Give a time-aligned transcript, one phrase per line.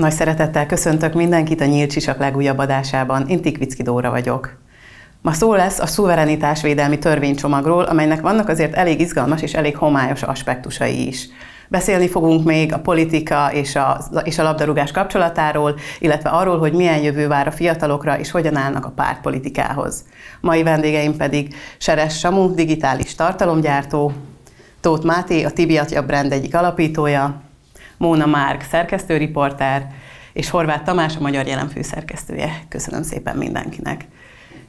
[0.00, 3.28] Nagy szeretettel köszöntök mindenkit a Nyílt Csisak legújabb adásában.
[3.28, 4.56] Én Tikvicki Dóra vagyok.
[5.22, 11.06] Ma szó lesz a szuverenitásvédelmi törvénycsomagról, amelynek vannak azért elég izgalmas és elég homályos aspektusai
[11.06, 11.28] is.
[11.68, 17.02] Beszélni fogunk még a politika és a, és a labdarúgás kapcsolatáról, illetve arról, hogy milyen
[17.02, 20.04] jövő vár a fiatalokra, és hogyan állnak a pártpolitikához.
[20.40, 24.12] Mai vendégeim pedig Seres Samu, digitális tartalomgyártó,
[24.80, 27.48] Tóth Máté, a Tibiatja brand egyik alapítója,
[28.00, 29.86] Móna Márk, szerkesztőriporter,
[30.32, 32.62] és Horváth Tamás, a Magyar Jelen főszerkesztője.
[32.68, 34.04] Köszönöm szépen mindenkinek!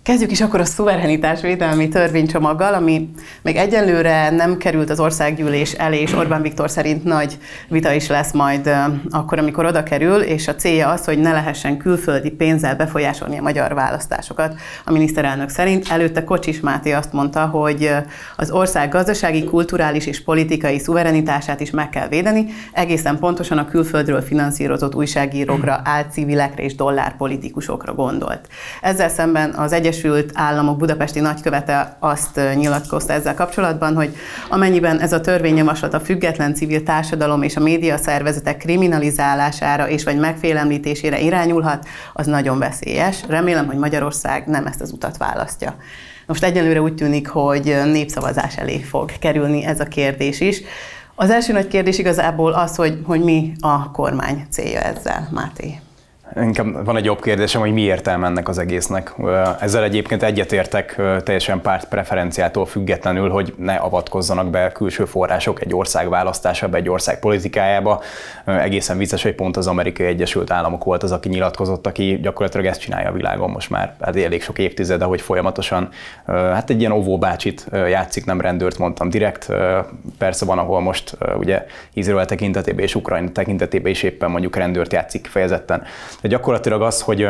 [0.03, 3.09] Kezdjük is akkor a szuverenitásvédelmi törvénycsomaggal, ami
[3.41, 7.37] még egyenlőre nem került az országgyűlés elé, és Orbán Viktor szerint nagy
[7.67, 8.69] vita is lesz majd
[9.09, 13.41] akkor, amikor oda kerül, és a célja az, hogy ne lehessen külföldi pénzzel befolyásolni a
[13.41, 14.55] magyar választásokat.
[14.85, 17.91] A miniszterelnök szerint előtte Kocsis Máté azt mondta, hogy
[18.35, 24.21] az ország gazdasági, kulturális és politikai szuverenitását is meg kell védeni, egészen pontosan a külföldről
[24.21, 28.47] finanszírozott újságírókra, álcivilekre és dollárpolitikusokra gondolt.
[28.81, 34.15] Ezzel szemben az egyes Egyesült Államok budapesti nagykövete azt nyilatkozta ezzel kapcsolatban, hogy
[34.49, 40.17] amennyiben ez a törvényjavaslat a független civil társadalom és a média szervezetek kriminalizálására és vagy
[40.17, 43.23] megfélemlítésére irányulhat, az nagyon veszélyes.
[43.27, 45.75] Remélem, hogy Magyarország nem ezt az utat választja.
[46.25, 50.61] Most egyelőre úgy tűnik, hogy népszavazás elé fog kerülni ez a kérdés is.
[51.15, 55.79] Az első nagy kérdés igazából az, hogy, hogy mi a kormány célja ezzel, Máté.
[56.35, 59.13] Inkább van egy jobb kérdésem, hogy mi értelme ennek az egésznek.
[59.59, 66.09] Ezzel egyébként egyetértek teljesen párt preferenciától függetlenül, hogy ne avatkozzanak be külső források egy ország
[66.09, 68.01] választásába, egy ország politikájába.
[68.45, 72.79] Egészen vicces, hogy pont az Amerikai Egyesült Államok volt az, aki nyilatkozott, aki gyakorlatilag ezt
[72.79, 75.89] csinálja a világon most már hát elég sok évtizede, hogy folyamatosan
[76.25, 79.51] hát egy ilyen óvóbácsit játszik, nem rendőrt mondtam direkt.
[80.17, 85.21] Persze van, ahol most ugye Izrael tekintetében és Ukrajna tekintetében is éppen mondjuk rendőrt játszik
[85.21, 85.83] kifejezetten
[86.21, 87.27] de gyakorlatilag az, hogy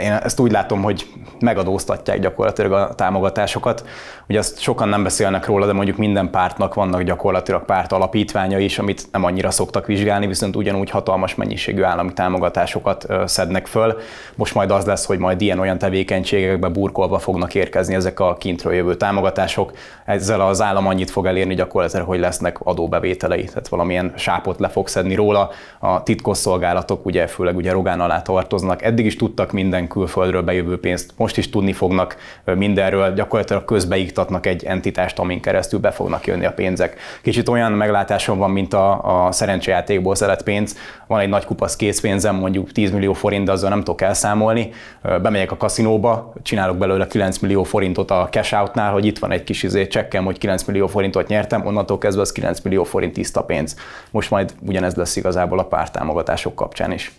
[0.00, 1.06] én ezt úgy látom, hogy
[1.38, 3.84] megadóztatják gyakorlatilag a támogatásokat.
[4.28, 8.78] Ugye azt sokan nem beszélnek róla, de mondjuk minden pártnak vannak gyakorlatilag párt alapítványa is,
[8.78, 13.98] amit nem annyira szoktak vizsgálni, viszont ugyanúgy hatalmas mennyiségű állami támogatásokat szednek föl.
[14.34, 18.94] Most majd az lesz, hogy majd ilyen-olyan tevékenységekbe burkolva fognak érkezni ezek a kintről jövő
[18.94, 19.72] támogatások.
[20.04, 24.88] Ezzel az állam annyit fog elérni gyakorlatilag, hogy lesznek adóbevételei, tehát valamilyen sápot le fog
[24.88, 25.50] szedni róla.
[25.78, 28.82] A titkosszolgálatok ugye főleg ugye Rogán alá tartoznak.
[28.82, 34.64] Eddig is tudtak minden külföldről bejövő pénzt most is tudni fognak mindenről, gyakorlatilag közbeiktatnak egy
[34.64, 36.96] entitást, amin keresztül be fognak jönni a pénzek.
[37.22, 40.76] Kicsit olyan meglátásom van, mint a, a szerencsejátékból szeret pénz.
[41.06, 44.70] Van egy nagy kupasz készpénzem, mondjuk 10 millió forint, de azzal nem tudok elszámolni.
[45.02, 49.44] Bemegyek a kaszinóba, csinálok belőle 9 millió forintot a cash outnál, hogy itt van egy
[49.44, 53.42] kis izé csekkem, hogy 9 millió forintot nyertem, onnantól kezdve az 9 millió forint tiszta
[53.42, 53.76] pénz.
[54.10, 57.12] Most majd ugyanez lesz igazából a pártámogatások kapcsán is.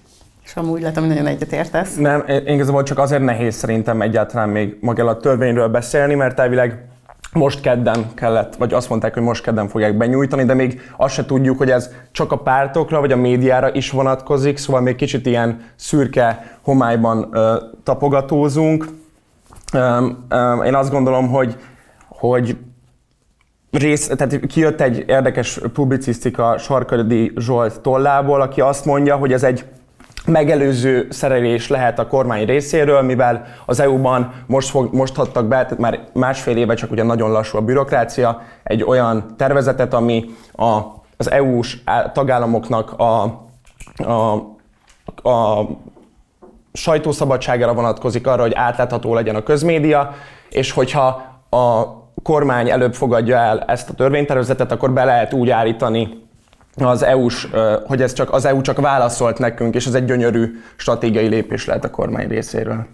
[0.47, 1.95] És amúgy látom, hogy nagyon egyetértesz.
[1.95, 6.85] Nem, igazából csak azért nehéz szerintem egyáltalán még magáról a törvényről beszélni, mert elvileg
[7.33, 11.25] most kedden kellett, vagy azt mondták, hogy most kedden fogják benyújtani, de még azt se
[11.25, 15.61] tudjuk, hogy ez csak a pártokra, vagy a médiára is vonatkozik, szóval még kicsit ilyen
[15.75, 18.87] szürke homályban ö, tapogatózunk.
[19.73, 21.55] Ö, ö, én azt gondolom, hogy,
[22.07, 22.57] hogy
[23.71, 29.65] rész, tehát kijött egy érdekes publicisztika Sarkadi Zsolt tollából, aki azt mondja, hogy ez egy
[30.27, 35.77] megelőző szerelés lehet a kormány részéről, mivel az EU-ban most, fog, most hadtak be, tehát
[35.77, 40.79] már másfél éve csak ugye nagyon lassú a bürokrácia, egy olyan tervezetet, ami a,
[41.17, 41.77] az EU-s
[42.13, 43.23] tagállamoknak a,
[43.95, 44.33] a,
[45.29, 45.67] a
[46.73, 50.13] sajtószabadságára vonatkozik arra, hogy átlátható legyen a közmédia,
[50.49, 51.05] és hogyha
[51.49, 51.83] a
[52.23, 56.26] kormány előbb fogadja el ezt a törvénytervezetet, akkor be lehet úgy állítani
[56.85, 57.47] az EU-s,
[57.85, 61.83] hogy ez csak, az EU csak válaszolt nekünk, és ez egy gyönyörű stratégiai lépés lehet
[61.83, 62.85] a kormány részéről.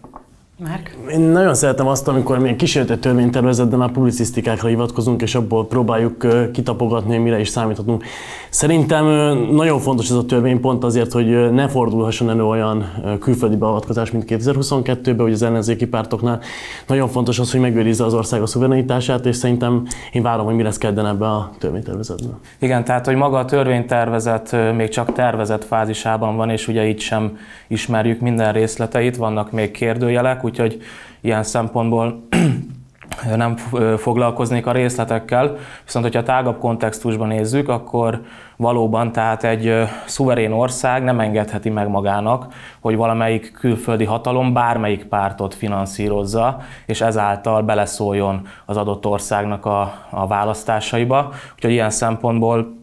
[0.58, 0.97] Márk?
[1.12, 7.18] Én nagyon szeretem azt, amikor mi kísérleti törvénytervezetben a publicisztikákra hivatkozunk, és abból próbáljuk kitapogatni,
[7.18, 8.03] mire is számíthatunk.
[8.50, 9.06] Szerintem
[9.52, 14.25] nagyon fontos ez a törvény pont azért, hogy ne fordulhasson elő olyan külföldi beavatkozás, mint
[14.27, 16.39] 2022-ben, hogy az ellenzéki pártoknál.
[16.88, 20.63] Nagyon fontos az, hogy megőrizze az ország a szuverenitását, és szerintem én várom, hogy mi
[20.63, 22.39] lesz kedden ebbe a törvénytervezetben.
[22.60, 27.38] Igen, tehát hogy maga a törvénytervezet még csak tervezett fázisában van, és ugye itt sem
[27.68, 30.81] ismerjük minden részleteit, vannak még kérdőjelek, úgyhogy
[31.22, 32.22] ilyen szempontból
[33.36, 33.56] nem
[33.98, 38.22] foglalkoznék a részletekkel, viszont hogyha tágabb kontextusban nézzük, akkor
[38.56, 39.74] valóban tehát egy
[40.06, 47.62] szuverén ország nem engedheti meg magának, hogy valamelyik külföldi hatalom bármelyik pártot finanszírozza, és ezáltal
[47.62, 51.34] beleszóljon az adott országnak a, a választásaiba.
[51.56, 52.81] Úgyhogy ilyen szempontból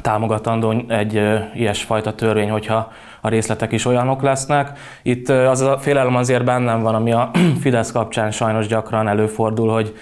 [0.00, 1.22] támogatandó egy
[1.54, 4.78] ilyesfajta törvény, hogyha a részletek is olyanok lesznek.
[5.02, 7.30] Itt az a félelem azért bennem van, ami a
[7.62, 9.94] Fidesz kapcsán sajnos gyakran előfordul, hogy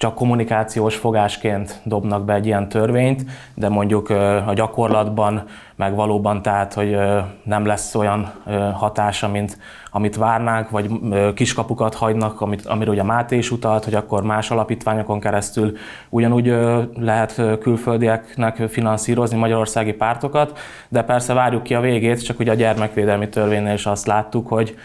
[0.00, 3.24] csak kommunikációs fogásként dobnak be egy ilyen törvényt,
[3.54, 4.10] de mondjuk
[4.46, 5.42] a gyakorlatban
[5.76, 6.96] meg valóban tehát, hogy
[7.42, 8.32] nem lesz olyan
[8.74, 9.58] hatása, mint
[9.90, 10.90] amit várnánk, vagy
[11.34, 15.76] kiskapukat hagynak, amit, amire ugye Máté is utalt, hogy akkor más alapítványokon keresztül
[16.08, 16.54] ugyanúgy
[16.94, 20.58] lehet külföldieknek finanszírozni magyarországi pártokat,
[20.88, 24.76] de persze várjuk ki a végét, csak ugye a gyermekvédelmi törvénynél is azt láttuk, hogy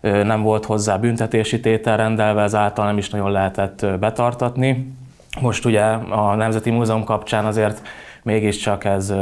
[0.00, 4.94] nem volt hozzá büntetési tétel rendelve, ezáltal nem is nagyon lehetett betartatni.
[5.40, 7.82] Most ugye a Nemzeti Múzeum kapcsán azért
[8.22, 9.14] mégiscsak ez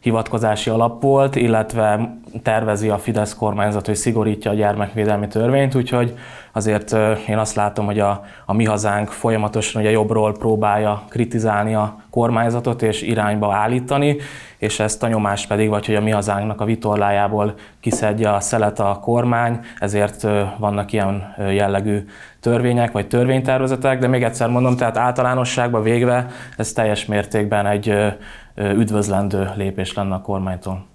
[0.00, 6.14] hivatkozási alap volt, illetve tervezi a Fidesz kormányzat, hogy szigorítja a gyermekvédelmi törvényt, úgyhogy
[6.58, 6.96] azért
[7.28, 12.82] én azt látom, hogy a, a mi hazánk folyamatosan ugye jobbról próbálja kritizálni a kormányzatot
[12.82, 14.16] és irányba állítani,
[14.58, 18.80] és ezt a nyomást pedig, vagy hogy a mi hazánknak a vitorlájából kiszedje a szelet
[18.80, 20.26] a kormány, ezért
[20.58, 22.04] vannak ilyen jellegű
[22.40, 26.26] törvények vagy törvénytervezetek, de még egyszer mondom, tehát általánosságban végve
[26.56, 27.94] ez teljes mértékben egy
[28.56, 30.86] üdvözlendő lépés lenne a kormánytól.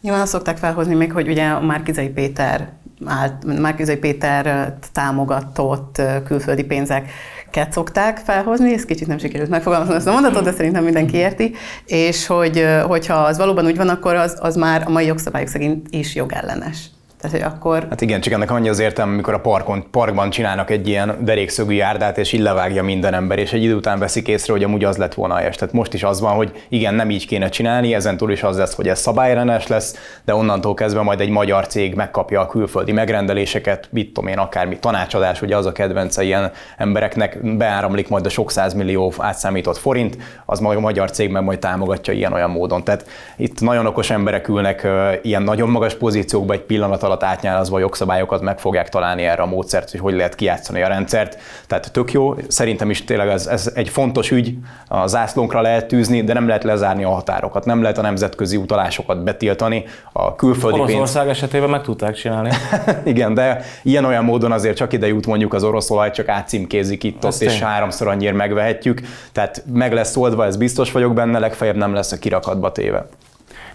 [0.00, 2.68] Nyilván azt szokták felhozni még, hogy ugye a Márkizai Péter
[3.06, 10.12] állt, Márkizai Péter támogatott külföldi pénzeket szokták felhozni, ez kicsit nem sikerült megfogalmazni ezt a
[10.12, 11.54] mondatot, de szerintem mindenki érti,
[11.86, 15.86] és hogy, hogyha az valóban úgy van, akkor az, az már a mai jogszabályok szerint
[15.90, 16.78] is jogellenes.
[17.24, 17.86] Tehát, hogy akkor...
[17.90, 21.74] Hát igen, csak ennek annyi az értelme, amikor a parkon, parkban csinálnak egy ilyen derékszögű
[21.74, 24.96] járdát, és így levágja minden ember, és egy idő után veszik észre, hogy amúgy az
[24.96, 25.56] lett volna helyes.
[25.56, 28.56] Tehát most is az van, hogy igen, nem így kéne csinálni, ezen túl is az
[28.56, 32.92] lesz, hogy ez szabályrendes lesz, de onnantól kezdve majd egy magyar cég megkapja a külföldi
[32.92, 38.28] megrendeléseket, mit tudom én, akármi tanácsadás, ugye az a kedvence ilyen embereknek, beáramlik majd a
[38.28, 40.16] sok millió átszámított forint,
[40.46, 42.84] az majd a magyar cég meg majd támogatja ilyen-olyan módon.
[42.84, 43.06] Tehát
[43.36, 44.86] itt nagyon okos emberek ülnek
[45.22, 49.46] ilyen nagyon magas pozíciókba egy pillanat alatt átnyálazva a jogszabályokat meg fogják találni erre a
[49.46, 51.38] módszert, hogy hogy lehet kijátszani a rendszert.
[51.66, 54.54] Tehát tök jó, szerintem is tényleg ez, ez egy fontos ügy,
[54.88, 59.24] a zászlónkra lehet tűzni, de nem lehet lezárni a határokat, nem lehet a nemzetközi utalásokat
[59.24, 60.90] betiltani, a külföldi pénz...
[60.90, 62.50] Oroszország esetében meg tudták csinálni.
[63.04, 67.24] Igen, de ilyen-olyan módon azért csak ide jut mondjuk az orosz olaj, csak átcímkézik itt
[67.24, 69.00] ott, és háromszor annyira megvehetjük.
[69.32, 73.06] Tehát meg lesz oldva, ez biztos vagyok benne, legfeljebb nem lesz a kirakatba téve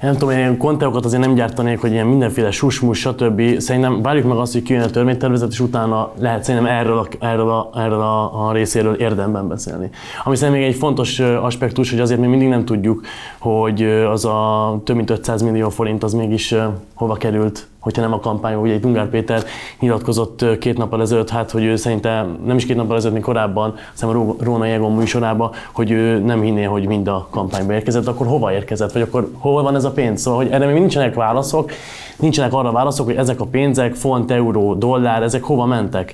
[0.01, 3.59] nem tudom, ilyen konteokat azért nem gyártanék, hogy ilyen mindenféle susmus, stb.
[3.59, 7.49] Szerintem várjuk meg azt, hogy kijön a törvénytervezet, és utána lehet szerintem erről a, erről
[7.49, 9.89] a, erről a, a részéről érdemben beszélni.
[10.23, 13.01] Ami szerintem még egy fontos aspektus, hogy azért még mindig nem tudjuk,
[13.39, 16.55] hogy az a több mint 500 millió forint az mégis
[16.99, 19.43] hova került hogyha nem a kampány, ugye egy Ungár Péter
[19.79, 23.75] nyilatkozott két nappal ezelőtt, hát, hogy ő szerintem nem is két nappal ezelőtt, mint korábban,
[23.93, 28.27] szerintem a Róna Jegon műsorában, hogy ő nem hinné, hogy mind a kampányba érkezett, akkor
[28.27, 30.21] hova érkezett, vagy akkor hol van ez a pénz?
[30.21, 31.71] Szóval, hogy erre még nincsenek válaszok,
[32.19, 36.13] nincsenek arra válaszok, hogy ezek a pénzek, font, euró, dollár, ezek hova mentek.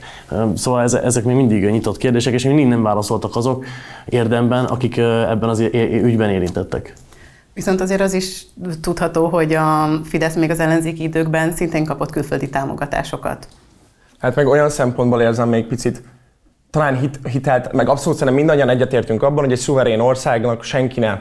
[0.55, 3.65] Szóval ezek még mindig nyitott kérdések, és még mindig nem válaszoltak azok
[4.05, 5.59] érdemben, akik ebben az
[6.03, 6.93] ügyben érintettek.
[7.55, 8.45] Viszont azért az is
[8.81, 13.47] tudható, hogy a Fidesz még az ellenzéki időkben szintén kapott külföldi támogatásokat.
[14.19, 16.03] Hát meg olyan szempontból érzem még picit,
[16.69, 21.19] talán hit, hitelt, meg abszolút szerintem mindannyian egyetértünk abban, hogy egy szuverén országnak senki ne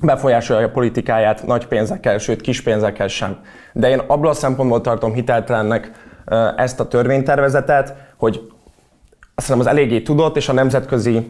[0.00, 3.38] befolyásolja a politikáját nagy pénzekkel, sőt kis pénzekkel sem.
[3.72, 5.90] De én abból a szempontból tartom hiteltelennek
[6.56, 8.50] ezt a törvénytervezetet, hogy
[9.34, 11.26] azt hiszem az eléggé tudott, és a nemzetközi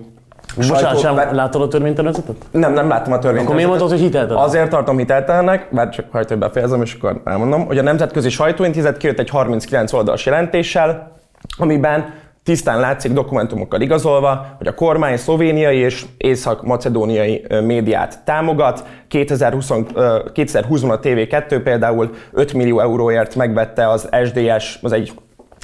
[0.56, 1.32] Bocsánat, sem mert...
[1.32, 2.36] látod a törvénytervezetet?
[2.50, 3.44] Nem, nem láttam a törvénytervezetet.
[3.44, 4.42] Akkor miért mondod, hogy hiteltelen?
[4.42, 9.18] Azért tartom hiteltelennek, mert csak hajtó befejezem, és akkor elmondom, hogy a Nemzetközi Sajtóintézet kijött
[9.18, 11.16] egy 39 oldalas jelentéssel,
[11.58, 12.14] amiben
[12.44, 18.84] tisztán látszik dokumentumokkal igazolva, hogy a kormány szlovéniai és észak-macedóniai médiát támogat.
[19.08, 19.70] 2020,
[20.34, 25.12] 2020-ban a TV2 például 5 millió euróért megvette az SDS, az egy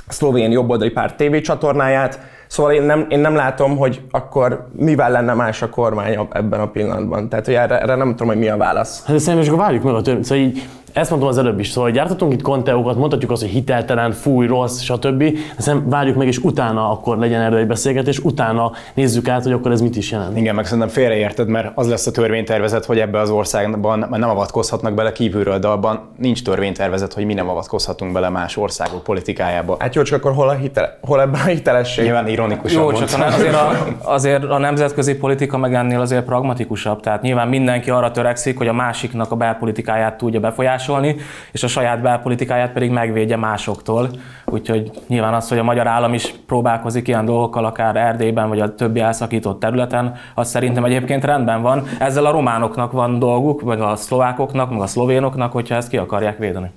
[0.08, 5.62] szlovén jobboldali párt tévécsatornáját, Szóval én nem, én nem látom, hogy akkor mivel lenne más
[5.62, 7.28] a kormány ebben a pillanatban.
[7.28, 9.04] Tehát, hogy erre, erre nem tudom, hogy mi a válasz.
[9.06, 10.24] Hát szerintem és akkor várjuk meg a törvényt.
[10.24, 10.52] Szóval
[10.96, 14.80] ezt mondtam az előbb is, szóval gyártatunk itt konteókat, mondhatjuk azt, hogy hiteltelen, fúj, rossz,
[14.80, 15.38] stb.
[15.58, 19.70] Aztán várjuk meg, és utána akkor legyen erről egy beszélgetés, utána nézzük át, hogy akkor
[19.70, 20.36] ez mit is jelent.
[20.36, 24.28] Igen, meg szerintem félreérted, mert az lesz a törvénytervezet, hogy ebbe az országban már nem
[24.28, 29.76] avatkozhatnak bele kívülről, de abban nincs törvénytervezet, hogy mi nem avatkozhatunk bele más országok politikájába.
[29.78, 32.04] Hát jó, csak akkor hol, a hitel, hol ebben a hitelesség?
[32.04, 33.70] Nyilván ironikusan Jó, csak azért a,
[34.16, 37.00] azért a nemzetközi politika meg ennél azért pragmatikusabb.
[37.00, 41.16] Tehát nyilván mindenki arra törekszik, hogy a másiknak a belpolitikáját tudja befolyásolni, befolyásolni,
[41.52, 44.10] és a saját belpolitikáját pedig megvédje másoktól.
[44.44, 48.74] Úgyhogy nyilván az, hogy a magyar állam is próbálkozik ilyen dolgokkal, akár Erdélyben, vagy a
[48.74, 51.82] többi elszakított területen, az szerintem egyébként rendben van.
[51.98, 56.38] Ezzel a románoknak van dolguk, meg a szlovákoknak, meg a szlovénoknak, hogyha ezt ki akarják
[56.38, 56.70] védeni.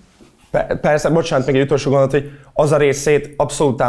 [0.82, 3.84] Persze, bocsánat, még egy utolsó gondolat, hogy az a részét abszolút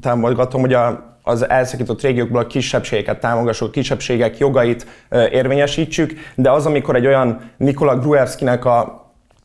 [0.00, 4.86] támogatom, hogy a, az elszakított régiókból a kisebbségeket támogassuk, a kisebbségek jogait
[5.30, 9.01] érvényesítsük, de az, amikor egy olyan Nikola Gruevskinek a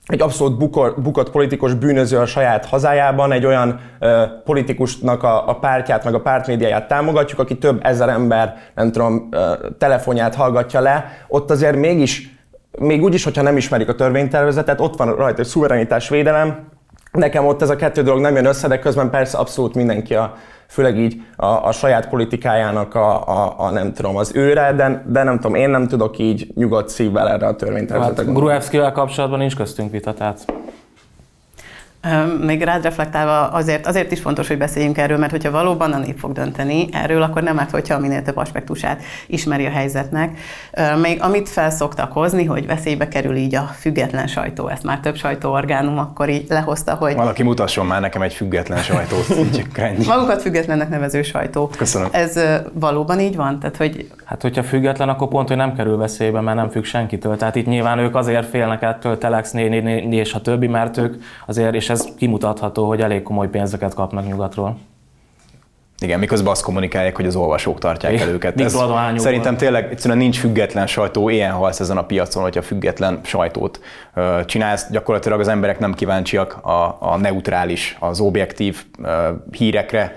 [0.07, 5.55] egy abszolút bukor, bukott politikus bűnöző a saját hazájában, egy olyan ö, politikusnak a, a
[5.55, 11.05] pártját, meg a pártmédiáját támogatjuk, aki több ezer ember, nem tudom, ö, telefonját hallgatja le,
[11.27, 12.35] ott azért mégis
[12.79, 16.67] még úgy is, hogyha nem ismerik a törvénytervezetet, ott van rajta egy szuverenitás védelem.
[17.11, 20.33] Nekem ott ez a kettő dolog nem jön össze, de közben persze abszolút mindenki a,
[20.67, 25.23] főleg így a, a saját politikájának a, a, a, nem tudom, az őre, de, de
[25.23, 29.55] nem tudom, én nem tudok így nyugodt szívvel erre a törvénytervezetre hát, Gruevskivel kapcsolatban nincs
[29.55, 30.45] köztünk vita, tehát
[32.41, 36.19] még rád reflektálva azért, azért is fontos, hogy beszéljünk erről, mert hogyha valóban a nép
[36.19, 40.39] fog dönteni erről, akkor nem árt, hogyha minél több aspektusát ismeri a helyzetnek.
[41.01, 45.97] Még amit felszoktak hozni, hogy veszélybe kerül így a független sajtó, ezt már több sajtóorgánum
[45.97, 47.15] akkor így lehozta, hogy...
[47.15, 49.27] Valaki mutasson már nekem egy független sajtót.
[50.07, 51.69] Magukat függetlennek nevező sajtó.
[51.77, 52.07] Köszönöm.
[52.11, 52.39] Ez
[52.73, 53.59] valóban így van?
[53.59, 54.11] Tehát, hogy...
[54.25, 57.37] Hát, hogyha független, akkor pont, hogy nem kerül veszélybe, mert nem függ senkitől.
[57.37, 61.73] Tehát itt nyilván ők azért félnek ettől Telex, néni, és a többi, mert ők azért,
[61.73, 64.77] és ez kimutatható, hogy elég komoly pénzeket kapnak nyugatról.
[65.99, 68.61] Igen, miközben azt kommunikálják, hogy az olvasók tartják el őket.
[68.61, 68.77] Ez
[69.15, 73.79] szerintem tényleg egyszerűen nincs független sajtó, ilyen halsz ezen a piacon, hogyha független sajtót
[74.45, 74.91] csinálsz.
[74.91, 78.85] Gyakorlatilag az emberek nem kíváncsiak a, a neutrális, az objektív
[79.51, 80.15] hírekre,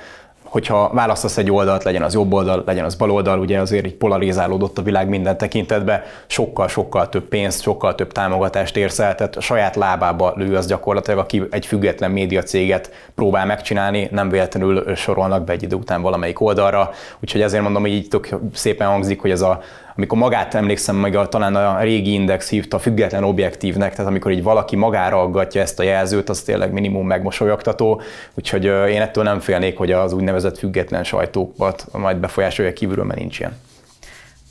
[0.51, 3.95] hogyha választasz egy oldalt, legyen az jobb oldal, legyen az bal oldal, ugye azért így
[3.95, 9.41] polarizálódott a világ minden tekintetben, sokkal-sokkal több pénzt, sokkal több támogatást érsz el, tehát a
[9.41, 15.53] saját lábába lő az gyakorlatilag, aki egy független médiacéget próbál megcsinálni, nem véletlenül sorolnak be
[15.53, 16.91] egy idő után valamelyik oldalra,
[17.21, 19.61] úgyhogy ezért mondom, hogy így tök szépen hangzik, hogy ez a
[20.01, 24.43] amikor magát emlékszem meg, a, talán a régi index hívta független objektívnek, tehát amikor így
[24.43, 28.01] valaki magára aggatja ezt a jelzőt, az tényleg minimum megmosolyogtató,
[28.35, 33.39] úgyhogy én ettől nem félnék, hogy az úgynevezett független sajtókat majd befolyásolja kívülről, mert nincs
[33.39, 33.57] ilyen.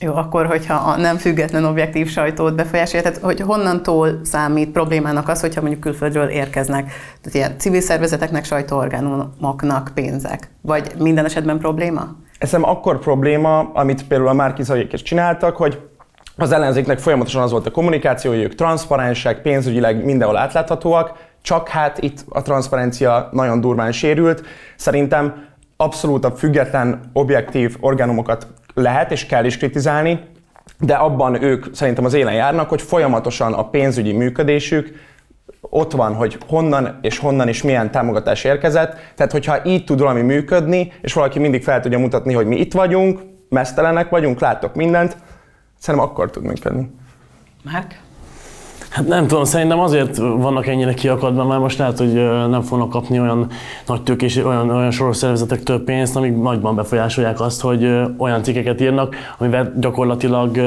[0.00, 5.40] Jó, akkor, hogyha a nem független objektív sajtót befolyásolja, tehát hogy honnantól számít problémának az,
[5.40, 6.84] hogyha mondjuk külföldről érkeznek,
[7.20, 12.16] tehát ilyen civil szervezeteknek, sajtóorgánumoknak pénzek, vagy minden esetben probléma?
[12.50, 15.80] Nem akkor probléma, amit például a Márkizaiak is csináltak, hogy
[16.36, 21.98] az ellenzéknek folyamatosan az volt a kommunikáció, hogy ők transzparensek, pénzügyileg mindenhol átláthatóak, csak hát
[21.98, 24.42] itt a transzparencia nagyon durván sérült.
[24.76, 30.20] Szerintem abszolút a független, objektív orgánumokat lehet és kell is kritizálni,
[30.78, 34.92] de abban ők szerintem az élen járnak, hogy folyamatosan a pénzügyi működésük
[35.70, 38.96] ott van, hogy honnan és honnan és milyen támogatás érkezett.
[39.14, 42.72] Tehát, hogyha így tud valami működni, és valaki mindig fel tudja mutatni, hogy mi itt
[42.72, 45.16] vagyunk, mesztelenek vagyunk, látok mindent,
[45.78, 46.90] szerintem akkor tud működni.
[47.62, 48.00] Márk?
[48.90, 52.12] Hát nem tudom, szerintem azért vannak ennyire kiakadva, mert most lehet, hogy
[52.48, 53.46] nem fognak kapni olyan
[53.86, 58.80] nagy tőkés, olyan, olyan soros szervezetek több pénzt, amik nagyban befolyásolják azt, hogy olyan cikkeket
[58.80, 60.58] írnak, amivel gyakorlatilag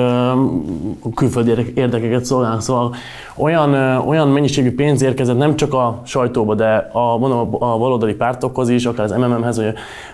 [1.15, 2.61] külföldi érdekeket szolgálnak.
[2.61, 2.95] Szóval
[3.35, 3.73] olyan,
[4.07, 8.85] olyan mennyiségű pénz érkezett nem csak a sajtóba, de a, mondom, a baloldali pártokhoz is,
[8.85, 9.61] akár az MMM-hez,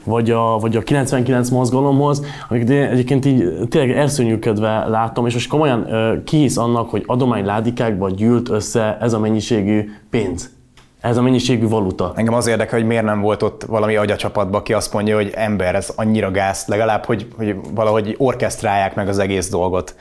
[0.03, 5.87] vagy a, vagy a 99 mozgalomhoz, amik egyébként így tényleg elszörnyűködve látom, és most komolyan
[6.23, 7.03] kihisz annak, hogy
[8.01, 10.57] adományládikák gyűlt össze ez a mennyiségű pénz
[11.01, 12.13] ez a mennyiségű valuta.
[12.15, 15.75] Engem az érdekel, hogy miért nem volt ott valami agyacsapatban, aki azt mondja, hogy ember,
[15.75, 19.95] ez annyira gáz, legalább, hogy, hogy valahogy orkesztrálják meg az egész dolgot.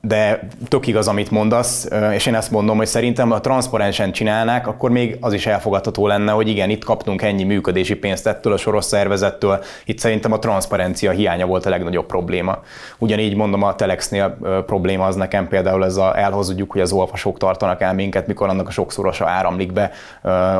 [0.00, 4.90] De tök igaz, amit mondasz, és én ezt mondom, hogy szerintem ha transzparensen csinálnák, akkor
[4.90, 8.84] még az is elfogadható lenne, hogy igen, itt kaptunk ennyi működési pénzt ettől a soros
[8.84, 9.62] szervezettől.
[9.84, 12.58] Itt szerintem a transzparencia hiánya volt a legnagyobb probléma.
[12.98, 17.80] Ugyanígy mondom, a Telexnél probléma az nekem például ez a elhozudjuk, hogy az olvasók tartanak
[17.80, 19.90] el minket, mikor annak a sokszorosa áramlik be,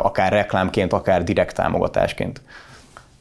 [0.02, 2.40] akár reklámként, akár direkt támogatásként.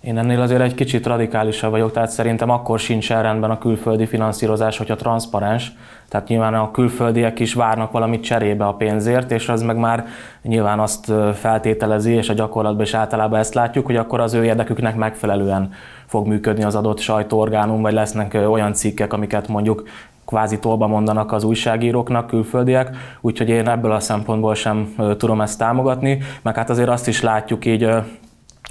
[0.01, 4.77] Én ennél azért egy kicsit radikálisabb vagyok, tehát szerintem akkor sincs rendben a külföldi finanszírozás,
[4.77, 5.71] hogyha transzparens.
[6.09, 10.05] Tehát nyilván a külföldiek is várnak valamit cserébe a pénzért, és az meg már
[10.41, 14.95] nyilván azt feltételezi, és a gyakorlatban is általában ezt látjuk, hogy akkor az ő érdeküknek
[14.95, 15.73] megfelelően
[16.05, 19.83] fog működni az adott sajtóorgánum, vagy lesznek olyan cikkek, amiket mondjuk
[20.31, 26.17] kvázi tolba mondanak az újságíróknak, külföldiek, úgyhogy én ebből a szempontból sem tudom ezt támogatni,
[26.41, 27.89] meg hát azért azt is látjuk így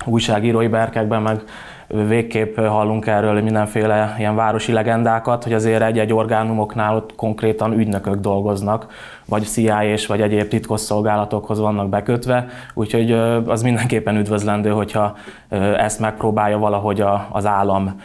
[0.06, 1.42] újságírói berkekben, meg
[1.88, 8.86] végképp hallunk erről mindenféle ilyen városi legendákat, hogy azért egy-egy orgánumoknál ott konkrétan ügynökök dolgoznak,
[9.30, 13.12] vagy CIA-s, vagy egyéb titkosszolgálatokhoz vannak bekötve, úgyhogy
[13.46, 15.16] az mindenképpen üdvözlendő, hogyha
[15.78, 18.00] ezt megpróbálja valahogy az állam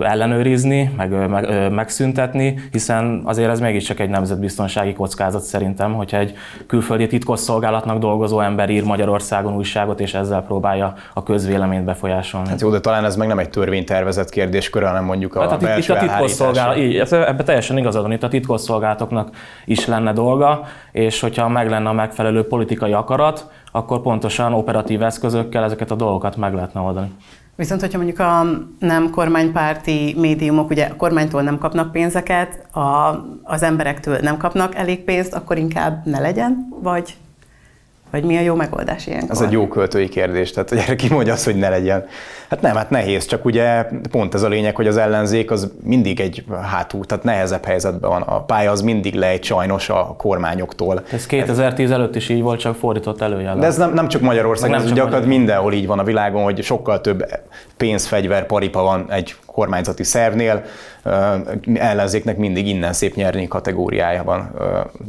[0.00, 6.34] ellenőrizni, meg, meg, megszüntetni, hiszen azért ez mégiscsak egy nemzetbiztonsági kockázat szerintem, hogyha egy
[6.66, 12.48] külföldi titkosszolgálatnak dolgozó ember ír Magyarországon újságot, és ezzel próbálja a közvéleményt befolyásolni.
[12.48, 15.60] Hát jó, de talán ez meg nem egy törvénytervezet kérdésköre, hanem mondjuk a Hát itt,
[15.60, 19.30] itt belső a titkosszolgálat, így, ebben teljesen igazad van, itt a titkosszolgálatoknak
[19.64, 25.64] is lenne dolga, és hogyha meg lenne a megfelelő politikai akarat, akkor pontosan operatív eszközökkel
[25.64, 27.12] ezeket a dolgokat meg lehetne oldani.
[27.56, 28.42] Viszont, hogyha mondjuk a
[28.78, 35.04] nem kormánypárti médiumok ugye a kormánytól nem kapnak pénzeket, a, az emberektől nem kapnak elég
[35.04, 37.16] pénzt, akkor inkább ne legyen, vagy,
[38.14, 39.30] vagy mi a jó megoldás ilyenkor?
[39.30, 42.06] Ez egy jó költői kérdés, tehát hogy erre ki mondja azt, hogy ne legyen.
[42.48, 46.20] Hát nem, hát nehéz, csak ugye pont ez a lényeg, hogy az ellenzék az mindig
[46.20, 48.22] egy hátú, tehát nehezebb helyzetben van.
[48.22, 51.02] A pálya az mindig lejt sajnos a kormányoktól.
[51.12, 53.56] Ez 2010 előtt is így volt, csak fordított előjel.
[53.56, 56.42] De ez nem, nem csak Magyarországon, Nem ez csak gyakorlatilag mindenhol így van a világon,
[56.42, 57.24] hogy sokkal több
[57.76, 60.62] pénz, fegyver, paripa van egy kormányzati szervnél,
[61.74, 64.50] ellenzéknek mindig innen szép nyerni kategóriájában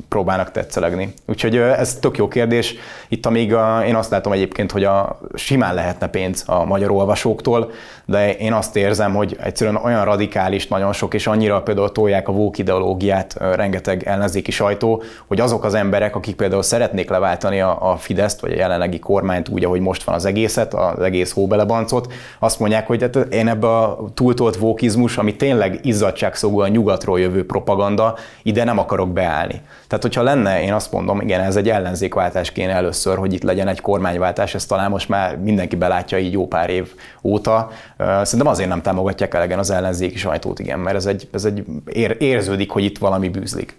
[0.10, 1.14] próbálnak tetszelegni.
[1.28, 2.76] Úgyhogy ez tök jó kérdés.
[3.08, 7.72] Itt amíg a, én azt látom egyébként, hogy a, simán lehetne pénz a magyar olvasóktól,
[8.06, 12.32] de én azt érzem, hogy egyszerűen olyan radikális, nagyon sok, és annyira például tolják a
[12.32, 17.98] vók ideológiát rengeteg ellenzéki sajtó, hogy azok az emberek, akik például szeretnék leváltani a, a
[17.98, 22.60] Fideszt, vagy a jelenlegi kormányt úgy, ahogy most van az egészet, az egész hóbelebancot, azt
[22.60, 23.98] mondják, hogy hát én ebbe a
[24.36, 29.62] túltolt vókizmus, ami tényleg izzadságszagú a nyugatról jövő propaganda, ide nem akarok beállni.
[29.88, 33.68] Tehát, hogyha lenne, én azt mondom, igen, ez egy ellenzékváltás kéne először, hogy itt legyen
[33.68, 37.70] egy kormányváltás, ezt talán most már mindenki belátja így jó pár év óta.
[37.98, 42.16] Szerintem azért nem támogatják elegen az ellenzéki sajtót, igen, mert ez egy, ez egy ér,
[42.20, 43.78] érződik, hogy itt valami bűzlik.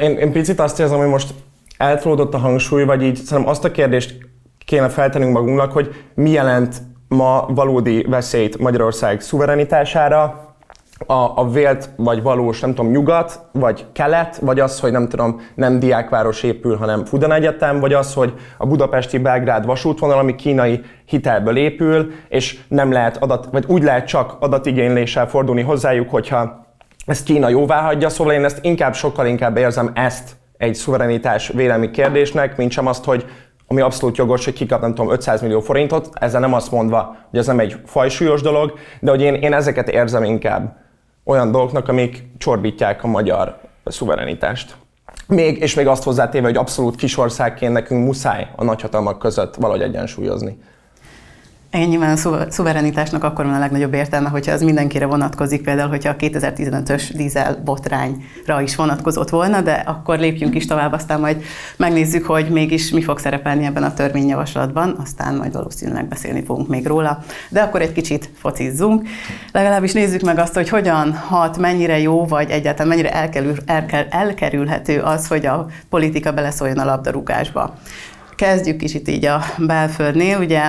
[0.00, 1.34] Én, én picit azt érzem, hogy most
[1.76, 4.16] eltolódott a hangsúly, vagy így szerintem azt a kérdést
[4.64, 6.76] kéne feltennünk magunknak, hogy mi jelent
[7.08, 10.48] ma valódi veszélyt Magyarország szuverenitására,
[11.06, 15.40] a, a vélt vagy valós, nem tudom, nyugat, vagy kelet, vagy az, hogy nem tudom,
[15.54, 20.80] nem diákváros épül, hanem Fudan Egyetem, vagy az, hogy a budapesti Belgrád vasútvonal, ami kínai
[21.04, 26.66] hitelből épül, és nem lehet adat, vagy úgy lehet csak adatigényléssel fordulni hozzájuk, hogyha
[27.06, 31.90] ezt Kína jóvá hagyja, szóval én ezt inkább, sokkal inkább érzem ezt egy szuverenitás vélemi
[31.90, 33.24] kérdésnek, mint sem azt, hogy
[33.70, 37.38] ami abszolút jogos, hogy kikap, nem tudom, 500 millió forintot, ezzel nem azt mondva, hogy
[37.38, 40.76] ez nem egy fajsúlyos dolog, de hogy én, én ezeket érzem inkább
[41.24, 44.76] olyan dolgoknak, amik csorbítják a magyar szuverenitást.
[45.26, 50.58] Még, és még azt hozzátéve, hogy abszolút kisországként nekünk muszáj a nagyhatalmak között valahogy egyensúlyozni.
[51.72, 55.88] Igen, nyilván a szu- szuverenitásnak akkor van a legnagyobb értelme, hogyha az mindenkire vonatkozik, például,
[55.88, 61.42] hogyha a 2015-ös dízel botrányra is vonatkozott volna, de akkor lépjünk is tovább, aztán majd
[61.76, 66.86] megnézzük, hogy mégis mi fog szerepelni ebben a törvényjavaslatban, aztán majd valószínűleg beszélni fogunk még
[66.86, 67.18] róla.
[67.48, 69.08] De akkor egy kicsit focizzunk.
[69.52, 75.00] Legalábbis nézzük meg azt, hogy hogyan hat, mennyire jó, vagy egyáltalán mennyire elkerül, elker, elkerülhető
[75.00, 77.74] az, hogy a politika beleszóljon a labdarúgásba.
[78.38, 80.60] Kezdjük kicsit így a belföldnél, ugye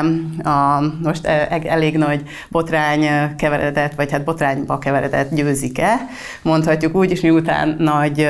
[0.43, 5.95] a, most e- elég nagy botrány keveredett, vagy hát botrányba keveredett győzike,
[6.41, 8.27] mondhatjuk úgy, és miután nagy,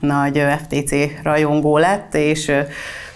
[0.00, 2.52] nagy FTC rajongó lett, és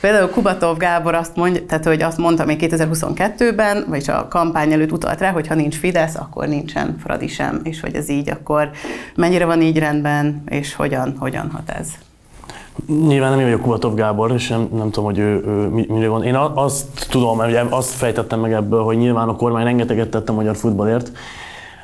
[0.00, 4.92] Például Kubatov Gábor azt mondja, tehát hogy azt mondta még 2022-ben, vagyis a kampány előtt
[4.92, 8.70] utalt rá, hogy ha nincs Fidesz, akkor nincsen Fradi sem, és hogy ez így, akkor
[9.14, 11.88] mennyire van így rendben, és hogyan, hogyan hat ez?
[12.86, 16.06] Nyilván nem én vagyok Kubatov Gábor, és nem, nem tudom, hogy ő, ő mi- mire
[16.06, 16.24] gond.
[16.24, 20.28] Én azt tudom, mert ugye azt fejtettem meg ebből, hogy nyilván a kormány rengeteget tett
[20.28, 21.12] a magyar futballért,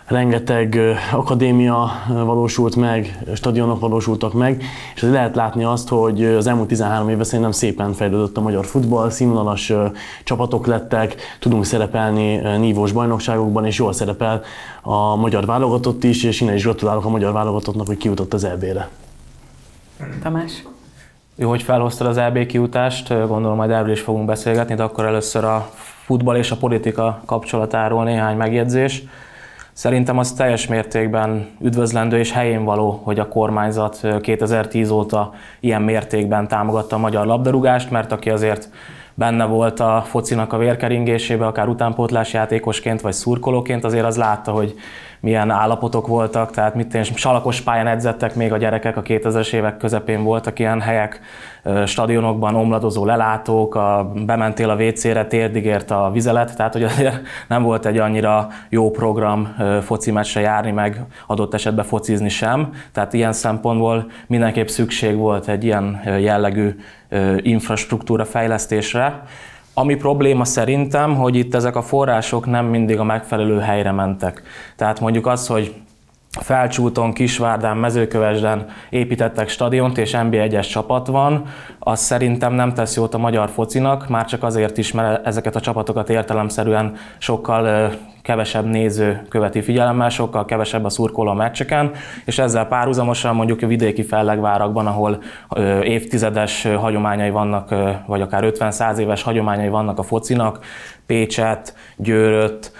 [0.08, 0.78] rengeteg
[1.12, 4.62] akadémia valósult meg, stadionok valósultak meg,
[4.94, 9.10] és lehet látni azt, hogy az elmúlt 13 évben szerintem szépen fejlődött a magyar futball,
[9.10, 9.72] színvonalas
[10.24, 14.42] csapatok lettek, tudunk szerepelni nívós bajnokságokban, és jól szerepel
[14.82, 18.88] a magyar válogatott is, és innen is gratulálok a magyar válogatottnak, hogy kijutott az EB-re.
[20.22, 20.62] Tamás?
[21.40, 25.44] Jó, hogy felhoztad az EB kiutást, gondolom majd erről is fogunk beszélgetni, de akkor először
[25.44, 25.68] a
[26.04, 29.02] futball és a politika kapcsolatáról néhány megjegyzés.
[29.72, 36.48] Szerintem az teljes mértékben üdvözlendő és helyén való, hogy a kormányzat 2010 óta ilyen mértékben
[36.48, 38.68] támogatta a magyar labdarúgást, mert aki azért
[39.14, 44.74] benne volt a focinak a vérkeringésébe, akár utánpótlás játékosként vagy szurkolóként, azért az látta, hogy
[45.20, 49.76] milyen állapotok voltak, tehát mit én, salakos pályán edzettek még a gyerekek, a 2000-es évek
[49.76, 51.20] közepén voltak ilyen helyek,
[51.86, 57.62] stadionokban omladozó lelátók, a, bementél a WC-re, térdig ért a vizelet, tehát hogy azért nem
[57.62, 63.32] volt egy annyira jó program foci meccsre járni, meg adott esetben focizni sem, tehát ilyen
[63.32, 66.76] szempontból mindenképp szükség volt egy ilyen jellegű
[67.36, 69.22] infrastruktúra fejlesztésre.
[69.78, 74.42] Ami probléma szerintem, hogy itt ezek a források nem mindig a megfelelő helyre mentek.
[74.76, 75.74] Tehát mondjuk az, hogy
[76.30, 81.44] Felcsúton, Kisvárdán, Mezőkövesden építettek stadiont, és NB1-es csapat van,
[81.78, 85.60] az szerintem nem tesz jót a magyar focinak, már csak azért is, mert ezeket a
[85.60, 91.90] csapatokat értelemszerűen sokkal kevesebb néző követi figyelemmel, sokkal kevesebb a szurkoló meccseken,
[92.24, 95.22] és ezzel párhuzamosan mondjuk a vidéki fellegvárakban, ahol
[95.82, 97.74] évtizedes hagyományai vannak,
[98.06, 100.58] vagy akár 50-100 éves hagyományai vannak a focinak,
[101.06, 102.72] Pécset, Győröt,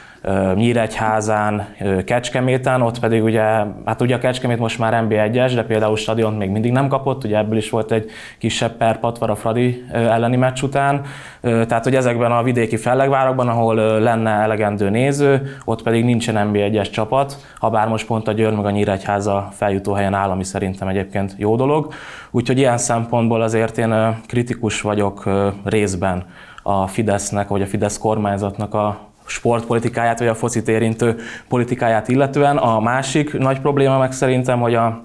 [0.54, 1.66] Nyíregyházán,
[2.04, 3.42] Kecskeméten, ott pedig ugye,
[3.84, 7.36] hát ugye a Kecskemét most már NB1-es, de például stadion még mindig nem kapott, ugye
[7.36, 11.02] ebből is volt egy kisebb perpatvar a Fradi elleni meccs után,
[11.40, 17.36] tehát hogy ezekben a vidéki fellegvárokban, ahol lenne elegendő néző, ott pedig nincsen NB1-es csapat,
[17.58, 21.56] ha bár most pont a Győr meg a Nyíregyháza feljutó helyen állami szerintem egyébként jó
[21.56, 21.92] dolog,
[22.30, 25.28] úgyhogy ilyen szempontból azért én kritikus vagyok
[25.64, 26.24] részben
[26.62, 31.16] a Fidesznek, vagy a Fidesz kormányzatnak a sportpolitikáját, vagy a focit érintő
[31.48, 32.56] politikáját illetően.
[32.56, 35.02] A másik nagy probléma meg szerintem, hogy a,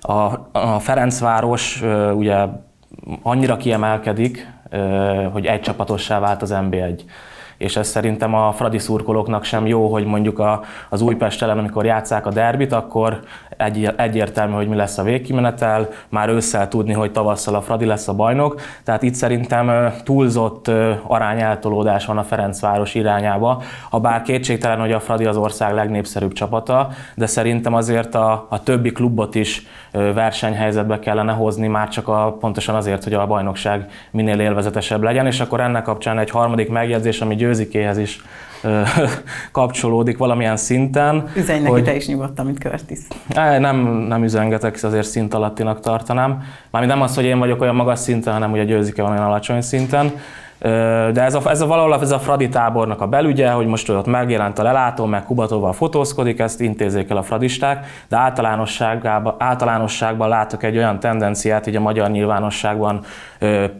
[0.00, 1.82] a, a Ferencváros
[2.14, 2.36] ugye
[3.22, 4.46] annyira kiemelkedik,
[5.32, 7.00] hogy egy csapatossá vált az NB1
[7.58, 11.84] és ez szerintem a Fradi szurkolóknak sem jó, hogy mondjuk a, az Újpest ellen, amikor
[11.84, 13.20] játszák a derbit, akkor
[13.56, 18.08] egy, egyértelmű, hogy mi lesz a végkimenetel, már ősszel tudni, hogy tavasszal a Fradi lesz
[18.08, 20.70] a bajnok, tehát itt szerintem túlzott
[21.06, 26.88] arányeltolódás van a Ferencváros irányába, ha bár kétségtelen, hogy a Fradi az ország legnépszerűbb csapata,
[27.14, 32.74] de szerintem azért a, a többi klubot is versenyhelyzetbe kellene hozni, már csak a, pontosan
[32.74, 37.34] azért, hogy a bajnokság minél élvezetesebb legyen, és akkor ennek kapcsán egy harmadik megjegyzés, ami
[37.46, 38.20] győzikéhez is
[39.52, 41.28] kapcsolódik valamilyen szinten.
[41.36, 41.84] Üzenj neki hogy...
[41.84, 43.06] te is nyugodtan, mint követisz.
[43.34, 46.42] Nem, nem üzengetek, azért szint alattinak tartanám.
[46.70, 49.60] Mármint nem az, hogy én vagyok olyan magas szinten, hanem ugye győzike van olyan alacsony
[49.60, 50.12] szinten.
[50.58, 54.06] De ez a, ez a valahol ez a Fradi tábornak a belügye, hogy most ott
[54.06, 60.62] megjelent a lelátó, meg Kubatóval fotózkodik, ezt intézzék el a fradisták, de általánosságban, általánosságban látok
[60.62, 63.00] egy olyan tendenciát így a magyar nyilvánosságban,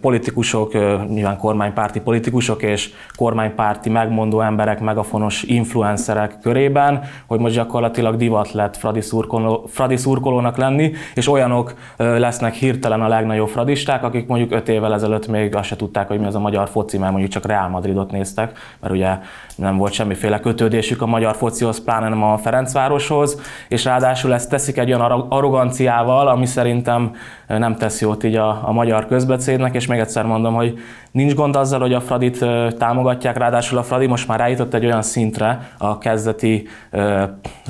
[0.00, 0.72] politikusok,
[1.08, 8.76] nyilván kormánypárti politikusok és kormánypárti megmondó emberek, megafonos influencerek körében, hogy most gyakorlatilag divat lett
[8.76, 14.68] Fradi, szurkoló, Fradi szurkolónak lenni, és olyanok lesznek hirtelen a legnagyobb fradisták, akik mondjuk öt
[14.68, 17.46] évvel ezelőtt még azt se tudták, hogy mi az a magyar foci, mert mondjuk csak
[17.46, 19.18] Real Madridot néztek, mert ugye
[19.56, 24.78] nem volt semmiféle kötődésük a magyar focihoz, pláne nem a Ferencvároshoz, és ráadásul ezt teszik
[24.78, 27.14] egy olyan arroganciával, ami szerintem
[27.46, 30.78] nem tesz jót így a, a magyar közbeszédnek, és még egyszer mondom, hogy
[31.10, 32.44] nincs gond azzal, hogy a Fradit
[32.78, 36.68] támogatják, ráadásul a Fradi most már eljutott egy olyan szintre a kezdeti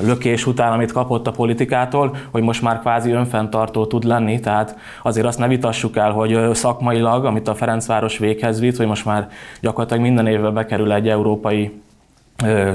[0.02, 5.26] lökés után, amit kapott a politikától, hogy most már kvázi önfenntartó tud lenni, tehát azért
[5.26, 9.28] azt ne vitassuk el, hogy szakmailag, amit a Ferencváros véghez vitt, hogy most már
[9.60, 11.80] gyakorlatilag minden évben bekerül egy európai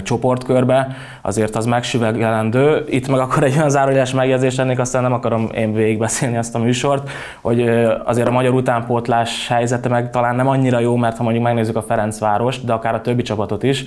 [0.04, 2.86] csoportkörbe, azért az megsüvegelendő.
[2.90, 6.60] Itt meg akkor egy olyan zárójeles megjegyzés lennék, aztán nem akarom én végigbeszélni ezt a
[6.60, 7.10] műsort,
[7.42, 7.70] hogy
[8.06, 11.82] azért a magyar utánpótlás helyzete meg talán nem annyira jó, mert ha mondjuk megnézzük a
[11.82, 13.84] Ferencvárost, de akár a többi csapatot is,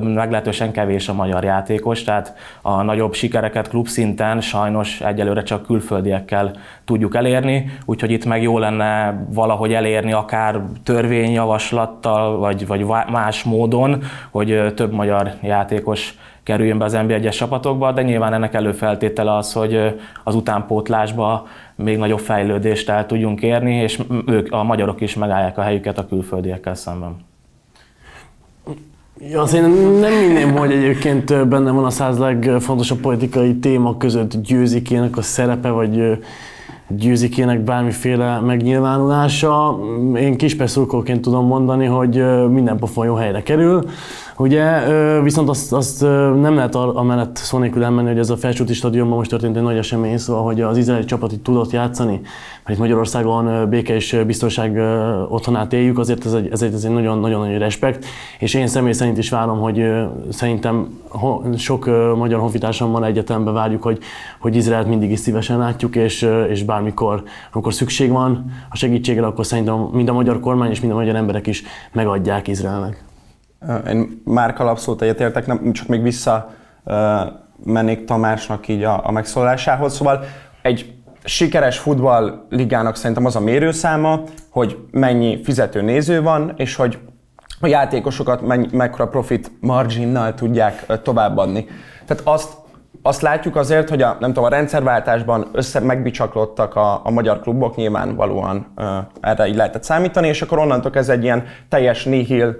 [0.00, 6.50] meglehetősen kevés a magyar játékos, tehát a nagyobb sikereket klubszinten sajnos egyelőre csak külföldiekkel
[6.84, 14.02] tudjuk elérni, úgyhogy itt meg jó lenne valahogy elérni akár törvényjavaslattal, vagy, vagy más módon,
[14.30, 20.00] hogy több magyar játékos kerüljön be az NB1-es csapatokba, de nyilván ennek előfeltétele az, hogy
[20.24, 25.62] az utánpótlásba még nagyobb fejlődést el tudjunk érni, és ők, a magyarok is megállják a
[25.62, 27.16] helyüket a külföldiekkel szemben.
[29.30, 29.62] Ja, azt én
[30.00, 35.70] nem hinném, hogy egyébként benne van a száz legfontosabb politikai téma között győzikének a szerepe,
[35.70, 36.18] vagy
[36.88, 39.78] győzikének bármiféle megnyilvánulása.
[40.14, 43.84] Én kispeszurkóként tudom mondani, hogy minden pofon jó helyre kerül.
[44.36, 44.80] Ugye,
[45.22, 46.00] viszont azt, azt
[46.40, 49.76] nem lehet amellett szó nélkül elmenni, hogy ez a felsőti stadionban most történt egy nagy
[49.76, 52.20] esemény, szóval, hogy az izraeli csapat itt tudott játszani,
[52.64, 54.76] mert itt Magyarországon béke és biztonság
[55.28, 58.04] otthonát éljük, azért ez egy, ez egy, ez egy nagyon, nagyon nagy respekt,
[58.38, 59.84] és én személy szerint is várom, hogy
[60.30, 61.00] szerintem
[61.56, 63.98] sok magyar honfitársammal egyetemben várjuk, hogy,
[64.38, 69.46] hogy Izraelt mindig is szívesen látjuk, és, és bármikor, amikor szükség van a segítségre, akkor
[69.46, 73.03] szerintem mind a magyar kormány és mind a magyar emberek is megadják Izraelnek.
[73.88, 76.50] Én már abszolút egyetértek, nem, csak még vissza
[77.64, 79.94] mennék Tamásnak így a, a megszólalásához.
[79.94, 80.24] Szóval
[80.62, 86.98] egy sikeres futballligának szerintem az a mérőszáma, hogy mennyi fizető néző van, és hogy
[87.60, 91.66] a játékosokat mennyi, mekkora profit marginnal tudják továbbadni.
[92.06, 92.52] Tehát azt,
[93.02, 97.76] azt látjuk azért, hogy a, nem tudom, a rendszerváltásban össze megbicsaklottak a, a magyar klubok,
[97.76, 102.56] nyilvánvalóan ö, erre így lehetett számítani, és akkor onnantól ez egy ilyen teljes nihil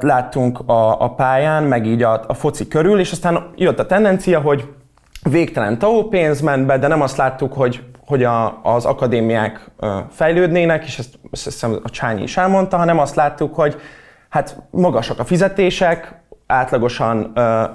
[0.00, 4.40] láttunk a, a pályán, meg így a, a foci körül, és aztán jött a tendencia,
[4.40, 4.72] hogy
[5.30, 9.70] végtelen TAO pénz ment be, de nem azt láttuk, hogy, hogy a, az akadémiák
[10.10, 13.80] fejlődnének, és ezt, ezt hiszem a Csányi is elmondta, hanem azt láttuk, hogy
[14.28, 17.22] hát magasak a fizetések, átlagosan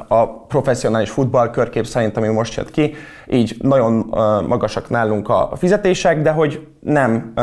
[0.07, 2.93] a professzionális futball körkép szerint, ami most jött ki,
[3.27, 3.93] így nagyon
[4.47, 7.33] magasak nálunk a, fizetések, de hogy nem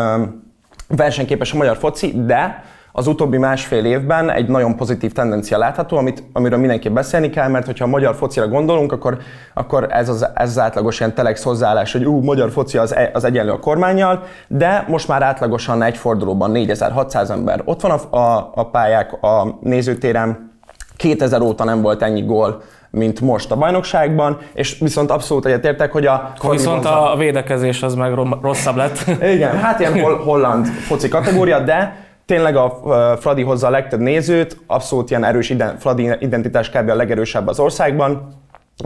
[0.88, 2.64] versenyképes a magyar foci, de
[2.98, 7.66] az utóbbi másfél évben egy nagyon pozitív tendencia látható, amit, amiről mindenképp beszélni kell, mert
[7.66, 9.18] hogyha a magyar focira gondolunk, akkor,
[9.54, 13.10] akkor ez, az, ez az átlagos ilyen telex hozzáállás, hogy ú, magyar foci az, e-
[13.14, 18.16] az egyenlő a kormányjal, de most már átlagosan egy fordulóban 4600 ember ott van a,
[18.16, 20.56] a, a pályák a nézőtéren,
[20.96, 26.06] 2000 óta nem volt ennyi gól, mint most a bajnokságban, és viszont abszolút egyetértek, hogy
[26.06, 26.32] a...
[26.50, 29.04] Viszont a védekezés az meg rosszabb lett.
[29.34, 34.56] Igen, hát ilyen hol- holland foci kategória, de tényleg a Fradi hozza a legtöbb nézőt,
[34.66, 36.88] abszolút ilyen erős iden- Fradi identitás kb.
[36.88, 38.28] a legerősebb az országban.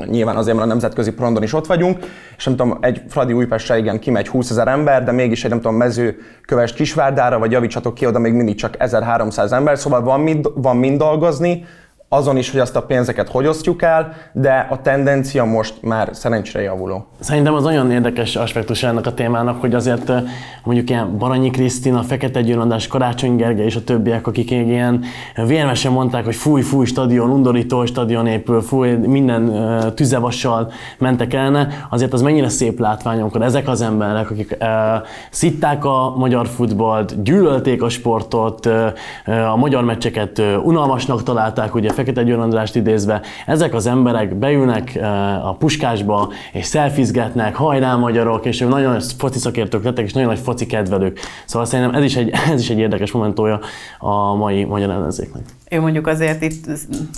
[0.07, 1.99] Nyilván azért, mert a nemzetközi porondon is ott vagyunk,
[2.37, 5.61] és nem tudom, egy Fradi Újpestre igen kimegy 20 ezer ember, de mégis egy nem
[5.61, 10.47] tudom, mezőköves Kisvárdára, vagy javítsatok ki, oda még mindig csak 1300 ember, szóval van mind,
[10.55, 11.65] van mind dolgozni,
[12.13, 16.65] azon is, hogy azt a pénzeket hogy osztjuk el, de a tendencia most már szerencsére
[16.65, 17.07] javuló.
[17.21, 20.13] Szerintem az olyan érdekes aspektus ennek a témának, hogy azért
[20.65, 25.05] mondjuk ilyen Baranyi Krisztina, Fekete Győrandás, Karácsony Gergely és a többiek, akik ilyen
[25.47, 29.53] vérmesen mondták, hogy fúj, fúj, stadion, undorító stadion épül, fúj, minden
[29.95, 34.67] tüzevassal mentek elne, azért az mennyire szép látvány, amikor ezek az emberek, akik uh,
[35.31, 41.91] szitták a magyar futballt, gyűlölték a sportot, uh, a magyar meccseket uh, unalmasnak találták, ugye
[42.03, 48.45] Fekete Győr Andrást idézve, ezek az emberek beülnek uh, a puskásba, és szelfizgetnek, hajrá magyarok,
[48.45, 51.21] és ők nagyon nagy foci szakértők lettek, és nagyon nagy foci kedvelők.
[51.45, 53.61] Szóval szerintem ez is egy, ez is egy érdekes momentója
[53.99, 55.43] a mai magyar ellenzéknek.
[55.71, 56.67] Ő mondjuk azért itt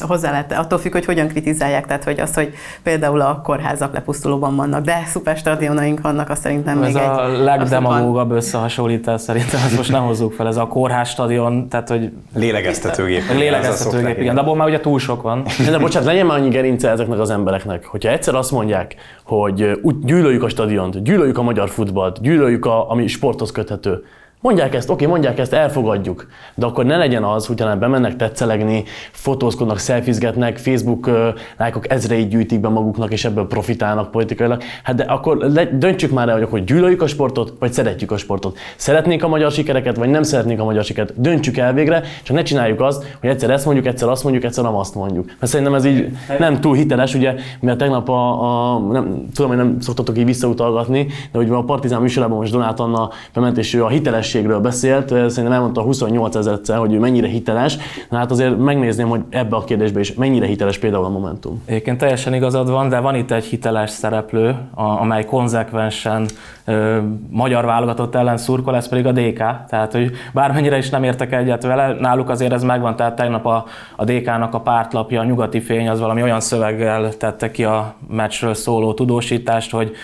[0.01, 4.57] hozzá lehet, attól függ, hogy hogyan kritizálják, tehát hogy az, hogy például a kórházak lepusztulóban
[4.57, 7.39] vannak, de szuper stadionaink vannak, azt szerintem Ez még a egy...
[7.39, 13.23] legdemagógabb összehasonlítás szerintem, ezt most nem hozzuk fel, ez a kórház stadion, tehát hogy Lélegeztetőgép.
[13.29, 15.43] Ez a lélegeztetőgép, igen, de abból már ugye túl sok van.
[15.71, 19.99] De bocsánat, legyen már annyi gerince ezeknek az embereknek, hogyha egyszer azt mondják, hogy úgy
[19.99, 24.05] gyűlöljük a stadiont, gyűlöljük a magyar futballt, gyűlöljük a, ami sporthoz köthető,
[24.45, 26.27] Mondják ezt, oké, mondják ezt, elfogadjuk.
[26.55, 31.11] De akkor ne legyen az, hogy utána bemennek tetszelegni, fotózkodnak, szelfizgetnek, Facebook
[31.57, 34.63] lájkok ezreit gyűjtik be maguknak, és ebből profitálnak politikailag.
[34.83, 38.17] Hát de akkor le, döntsük már el, hogy akkor gyűlöljük a sportot, vagy szeretjük a
[38.17, 38.59] sportot.
[38.77, 41.21] Szeretnénk a magyar sikereket, vagy nem szeretnénk a magyar sikereket.
[41.21, 44.65] Döntsük el végre, csak ne csináljuk azt, hogy egyszer ezt mondjuk, egyszer azt mondjuk, egyszer
[44.65, 45.27] nem azt mondjuk.
[45.27, 49.59] Mert szerintem ez így nem túl hiteles, ugye, mert tegnap a, a nem, tudom, hogy
[49.59, 53.85] nem szoktatok így visszautalgatni, de ugye a Partizán műsorában most Donát Anna bement, és ő
[53.85, 53.89] a
[54.35, 57.77] hitelességről beszélt, szerintem elmondta 28 ezerszer, hogy ő mennyire hiteles,
[58.11, 61.63] Na hát azért megnézném, hogy ebbe a kérdésbe is mennyire hiteles például a Momentum.
[61.65, 66.27] Egyébként teljesen igazad van, de van itt egy hiteles szereplő, amely konzekvensen
[66.65, 66.99] ö,
[67.31, 69.37] magyar válogatott ellen szurkol, ez pedig a DK.
[69.69, 73.65] Tehát, hogy bármennyire is nem értek egyet vele, náluk azért ez megvan, tehát tegnap a,
[73.97, 78.55] a DK-nak a pártlapja, a nyugati fény, az valami olyan szöveggel tette ki a meccsről
[78.55, 79.95] szóló tudósítást, hogy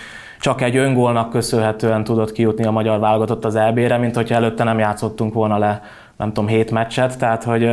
[0.41, 4.79] csak egy öngólnak köszönhetően tudott kijutni a magyar válogatott az EB-re, mint hogyha előtte nem
[4.79, 5.81] játszottunk volna le
[6.21, 7.69] nem tudom, hét meccset, tehát hogy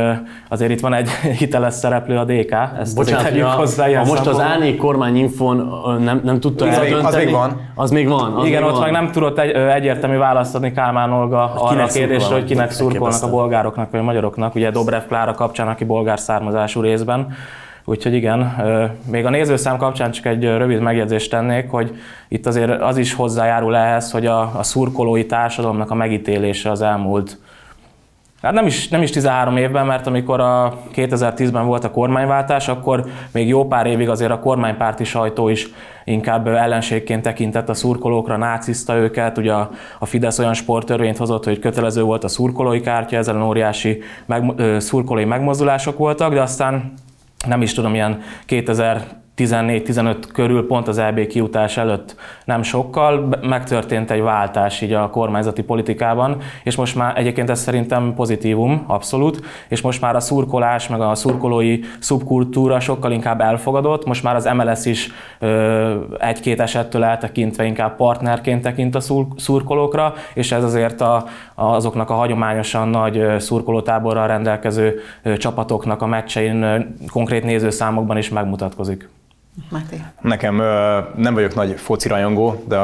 [0.49, 4.07] azért itt van egy hiteles szereplő a DK, ezt Bocsánat, azért tegyük hozzá ilyen ha
[4.07, 4.51] most az szempontból.
[4.53, 7.23] Árnyék kormányinfon nem, nem tudta Az még- az eldönteni.
[7.25, 7.61] még van.
[7.75, 8.33] Az még van.
[8.33, 8.83] Az Igen, még ott van.
[8.83, 12.39] meg nem tudott egy, egyértelmű választ adni Kálmán Olga arra a kinek kérdésre, szurkolnak?
[12.39, 16.81] hogy kinek szurkolnak a bolgároknak vagy a magyaroknak, ugye Dobrev Klára kapcsán, aki bolgár származású
[16.81, 17.27] részben.
[17.89, 18.55] Úgyhogy igen,
[19.11, 21.95] még a nézőszám kapcsán csak egy rövid megjegyzést tennék, hogy
[22.27, 27.37] itt azért az is hozzájárul ehhez, hogy a, a szurkolói társadalomnak a megítélése az elmúlt
[28.41, 33.05] Hát nem is, nem is 13 évben, mert amikor a 2010-ben volt a kormányváltás, akkor
[33.31, 35.67] még jó pár évig azért a kormánypárti sajtó is
[36.05, 39.37] inkább ellenségként tekintett a szurkolókra, nácizta őket.
[39.37, 44.01] Ugye a, a Fidesz olyan sporttörvényt hozott, hogy kötelező volt a szurkolói kártya, ezzel óriási
[44.25, 46.93] meg, szurkolói megmozdulások voltak, de aztán
[47.47, 48.21] nem is tudom, ilyen
[49.39, 55.61] 14-15 körül, pont az EB kiutás előtt nem sokkal, megtörtént egy váltás így a kormányzati
[55.61, 61.01] politikában, és most már egyébként ez szerintem pozitívum, abszolút, és most már a szurkolás, meg
[61.01, 65.11] a szurkolói szubkultúra sokkal inkább elfogadott, most már az MLS is
[66.19, 68.99] egy-két esettől eltekintve inkább partnerként tekint a
[69.35, 71.25] szurkolókra, és ez azért a,
[71.55, 74.99] azoknak a hagyományosan nagy szurkolótáborral rendelkező
[75.37, 79.09] csapatoknak a meccsein konkrét nézőszámokban is megmutatkozik.
[79.69, 80.03] Máté.
[80.21, 80.55] Nekem
[81.15, 82.77] nem vagyok nagy foci rajongó, de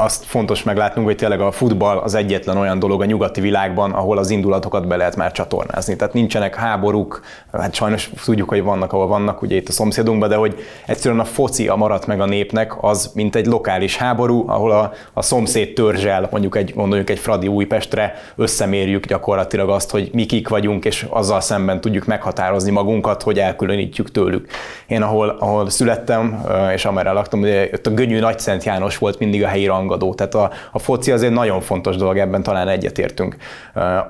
[0.00, 4.18] azt fontos meglátnunk, hogy tényleg a futball az egyetlen olyan dolog a nyugati világban, ahol
[4.18, 5.96] az indulatokat be lehet már csatornázni.
[5.96, 7.20] Tehát nincsenek háborúk,
[7.52, 11.24] hát sajnos tudjuk, hogy vannak, ahol vannak, ugye itt a szomszédunkban, de hogy egyszerűen a
[11.24, 15.72] foci a maradt meg a népnek, az mint egy lokális háború, ahol a, a szomszéd
[15.72, 21.06] törzsel, mondjuk egy, mondjuk egy Fradi Újpestre összemérjük gyakorlatilag azt, hogy mi kik vagyunk, és
[21.08, 24.48] azzal szemben tudjuk meghatározni magunkat, hogy elkülönítjük tőlük.
[24.86, 29.18] Én ahol, ahol születtem, és amerre laktam, ugye ott a Gönyű Nagy Szent János volt
[29.18, 30.14] mindig a helyi rangadó.
[30.14, 33.36] Tehát a, a foci azért nagyon fontos dolog, ebben talán egyetértünk.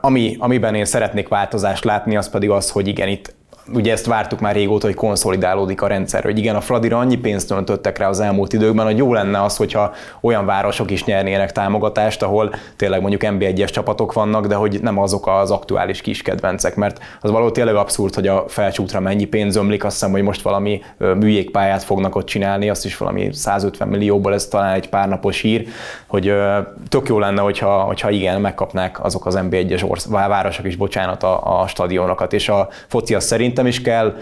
[0.01, 3.35] Ami, amiben én szeretnék változást látni, az pedig az, hogy igen, itt
[3.75, 7.51] ugye ezt vártuk már régóta, hogy konszolidálódik a rendszer, hogy igen, a Fradira annyi pénzt
[7.51, 12.23] öntöttek rá az elmúlt időkben, hogy jó lenne az, hogyha olyan városok is nyernének támogatást,
[12.23, 16.99] ahol tényleg mondjuk NB1-es csapatok vannak, de hogy nem azok az aktuális kis kedvencek, mert
[17.21, 20.83] az való tényleg abszurd, hogy a felcsútra mennyi pénz ömlik, azt hiszem, hogy most valami
[20.99, 25.67] műjégpályát fognak ott csinálni, azt is valami 150 millióból, ez talán egy pár napos hír,
[26.07, 26.33] hogy
[26.89, 31.67] tök jó lenne, hogyha, hogyha igen, megkapnák azok az NB1-es városok is, bocsánat, a, a
[31.67, 34.15] stadionokat, és a foci az szerint szerintem is kell,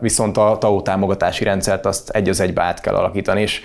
[0.00, 3.62] viszont a TAO támogatási rendszert azt egy az egybe át kell alakítani, és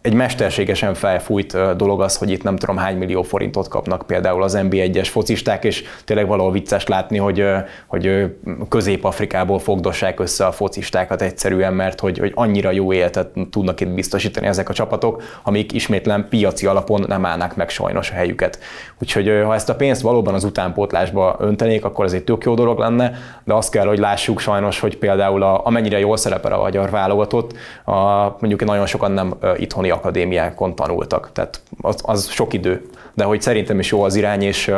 [0.00, 4.58] egy mesterségesen felfújt dolog az, hogy itt nem tudom hány millió forintot kapnak például az
[4.62, 7.44] NB1-es focisták, és tényleg valahol vicces látni, hogy,
[7.86, 8.34] hogy
[8.68, 14.46] Közép-Afrikából fogdossák össze a focistákat egyszerűen, mert hogy, hogy annyira jó életet tudnak itt biztosítani
[14.46, 18.58] ezek a csapatok, amik ismétlen piaci alapon nem állnak meg sajnos a helyüket.
[19.00, 22.78] Úgyhogy ha ezt a pénzt valóban az utánpótlásba öntenék, akkor ez egy tök jó dolog
[22.78, 23.12] lenne,
[23.44, 27.52] de azt kell, hogy lássuk sajnos, hogy például a, amennyire jól szerepel a magyar válogatott,
[27.84, 32.82] a, mondjuk nagyon sokan nem itthoni akadémiákon tanultak, tehát az, az sok idő,
[33.14, 34.72] de hogy szerintem is jó az irány, és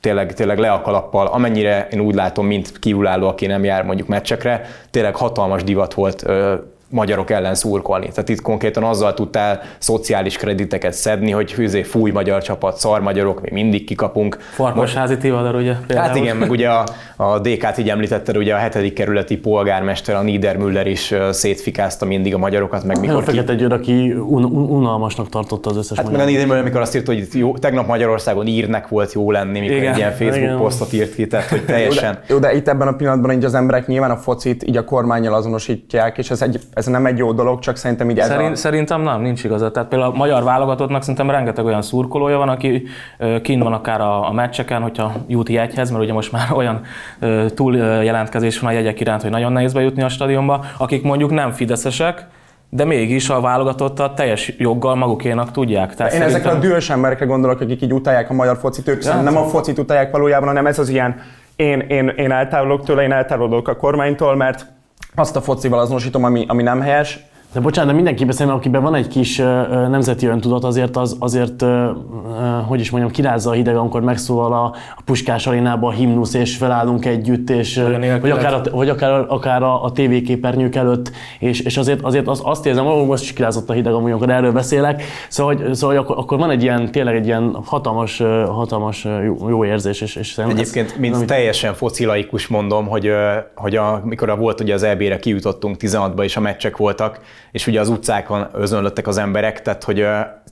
[0.00, 4.08] tényleg, tényleg le a kalappal, amennyire én úgy látom, mint kívülálló, aki nem jár mondjuk
[4.08, 6.26] meccsekre, tényleg hatalmas divat volt
[6.90, 8.08] magyarok ellen szurkolni.
[8.08, 13.40] Tehát itt konkrétan azzal tudtál szociális krediteket szedni, hogy hűzé fúj magyar csapat, szar magyarok,
[13.40, 14.38] mi mindig kikapunk.
[14.54, 15.74] Farkasházi Tivadar, ugye?
[15.86, 16.08] Például.
[16.08, 16.84] Hát igen, meg ugye a,
[17.16, 22.38] a DK-t így említetted, ugye a hetedik kerületi polgármester, a Niedermüller is szétfikázta mindig a
[22.38, 23.16] magyarokat, meg mikor...
[23.16, 26.80] A Fekete Győr, aki un- un- unalmasnak tartotta az összes Hát meg a Niedermüller, amikor
[26.80, 30.36] azt írta, hogy jó, tegnap Magyarországon írnek volt jó lenni, mikor igen, egy ilyen Facebook
[30.36, 30.58] igen.
[30.58, 32.18] posztot írt ki, tehát hogy teljesen...
[32.26, 34.76] Jó de, jó, de itt ebben a pillanatban így az emberek nyilván a focit így
[34.76, 38.26] a kormányjal azonosítják, és ez egy ez nem egy jó dolog, csak szerintem így ez
[38.26, 38.56] Szerint, a...
[38.56, 39.72] Szerintem nem, nincs igazad.
[39.72, 42.82] Tehát például a magyar válogatottnak szerintem rengeteg olyan szurkolója van, aki
[43.42, 46.80] kint van akár a, a meccseken, hogyha jut jegyhez, mert ugye most már olyan
[47.54, 51.50] túl jelentkezés van a jegyek iránt, hogy nagyon nehéz bejutni a stadionba, akik mondjuk nem
[51.50, 52.26] fideszesek,
[52.70, 55.94] de mégis a válogatottat teljes joggal magukénak tudják.
[55.94, 56.40] Tehát Én szerintem...
[56.40, 59.42] ezekre a dühös emberekre gondolok, akik így utálják a magyar focit, ők ja, nem a
[59.42, 61.20] focit utálják valójában, hanem ez az ilyen
[61.56, 64.66] én, én, én eltávolodok tőle, én eltávolodok a kormánytól, mert
[65.14, 67.18] azt a focival azonosítom, ami, ami nem helyes,
[67.52, 69.36] de bocsánat, de mindenki szerintem, akiben van egy kis
[69.88, 71.64] nemzeti öntudat, azért, az, azért
[72.66, 76.56] hogy is mondjam, kirázza a hideg, amikor megszólal a, a Puskás arénába a himnusz, és
[76.56, 77.82] felállunk együtt, és,
[78.20, 82.40] vagy akár, a, vagy akár, akár a, a tévéképernyők előtt, és, és azért, azért az,
[82.44, 86.04] azt érzem, hogy most is kirázott a hideg, amikor erről beszélek, szóval, hogy, szóval hogy
[86.04, 90.00] akkor, akkor, van egy ilyen, tényleg egy ilyen hatalmas, hatalmas jó, jó érzés.
[90.00, 91.26] És, és Egyébként, ez, mint amit...
[91.26, 93.10] teljesen focilaikus mondom, hogy,
[93.54, 97.20] hogy a, mikor volt ugye az EB-re kijutottunk 16-ba, és a meccsek voltak,
[97.52, 100.06] és ugye az utcákon özönlöttek az emberek, tehát hogy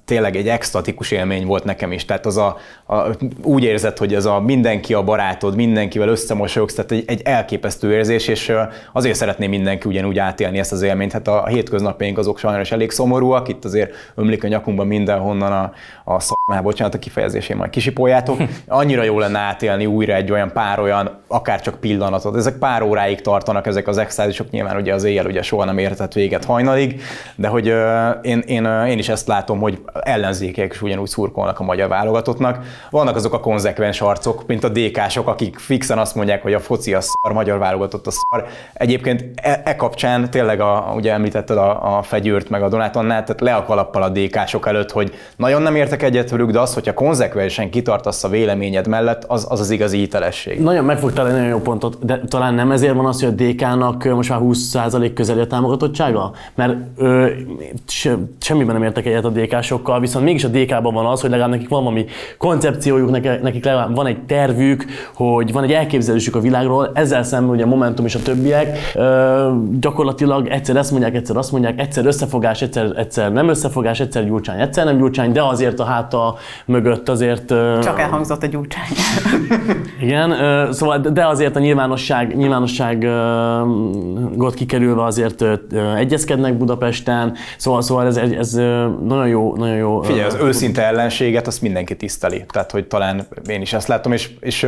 [0.06, 2.04] tényleg egy extatikus élmény volt nekem is.
[2.04, 2.56] Tehát az a,
[2.86, 2.96] a,
[3.42, 8.28] úgy érzed, hogy ez a mindenki a barátod, mindenkivel összemosolyogsz, tehát egy, egy elképesztő érzés,
[8.28, 8.52] és
[8.92, 11.12] azért szeretném mindenki ugyanúgy átélni ezt az élményt.
[11.12, 15.72] Hát a, hétköznapjaink azok sajnos elég szomorúak, itt azért ömlik a nyakunkban mindenhonnan a,
[16.04, 18.38] a szakmá, bocsánat a kifejezésén majd kisipoljátok.
[18.66, 22.36] Annyira jó lenne átélni újra egy olyan pár olyan, akár csak pillanatot.
[22.36, 26.12] Ezek pár óráig tartanak ezek az extázisok, nyilván ugye az éjjel ugye soha nem értett
[26.12, 27.02] véget hajnalig, sokáig,
[27.36, 27.66] de hogy
[28.22, 32.64] én, én, én is ezt látom, hogy ellenzékek is ugyanúgy szurkolnak a magyar válogatottnak.
[32.90, 36.94] Vannak azok a konzekvens arcok, mint a DK-sok, akik fixen azt mondják, hogy a foci
[36.94, 38.46] a szar, magyar válogatott a szar.
[38.72, 43.40] Egyébként e, e kapcsán tényleg, a, ugye említetted a, a Fegyőrt meg a Donátonnát, tehát
[43.40, 46.94] le a kalappal a DK-sok előtt, hogy nagyon nem értek egyet velük, de az, hogyha
[46.94, 50.60] konzekvensen kitartasz a véleményed mellett, az az, az igazi hitelesség.
[50.60, 54.04] Nagyon megfogtál egy nagyon jó pontot, de talán nem ezért van az, hogy a DK-nak
[54.04, 56.32] most már 20% közeli a támogatottsága?
[56.54, 57.26] Mert ö,
[57.86, 61.50] se, semmiben nem értek egyet a DK-sokkal, viszont mégis a DK-ban van az, hogy legalább
[61.50, 62.04] nekik van valami
[62.38, 67.54] koncepciójuk, nekik, nekik legalább van egy tervük, hogy van egy elképzelésük a világról, ezzel szemben
[67.54, 69.50] ugye a Momentum és a többiek ö,
[69.80, 74.60] gyakorlatilag egyszer ezt mondják, egyszer azt mondják, egyszer összefogás, egyszer, egyszer nem összefogás, egyszer gyurcsány,
[74.60, 78.88] egyszer nem gyurcsány, de azért a háta mögött azért ö, Csak elhangzott a gyurcsány.
[80.02, 87.82] igen, ö, szóval, de azért a nyilvánosság, nyilvánosságot kikerülve azért ö, ö, egyezkednek Budapesten, szóval,
[87.82, 88.52] szóval ez, ez
[89.02, 90.02] nagyon jó, nagyon jó.
[90.02, 92.44] Figyelj, az őszinte ellenséget azt mindenki tiszteli.
[92.48, 94.66] Tehát, hogy talán én is ezt látom, és, és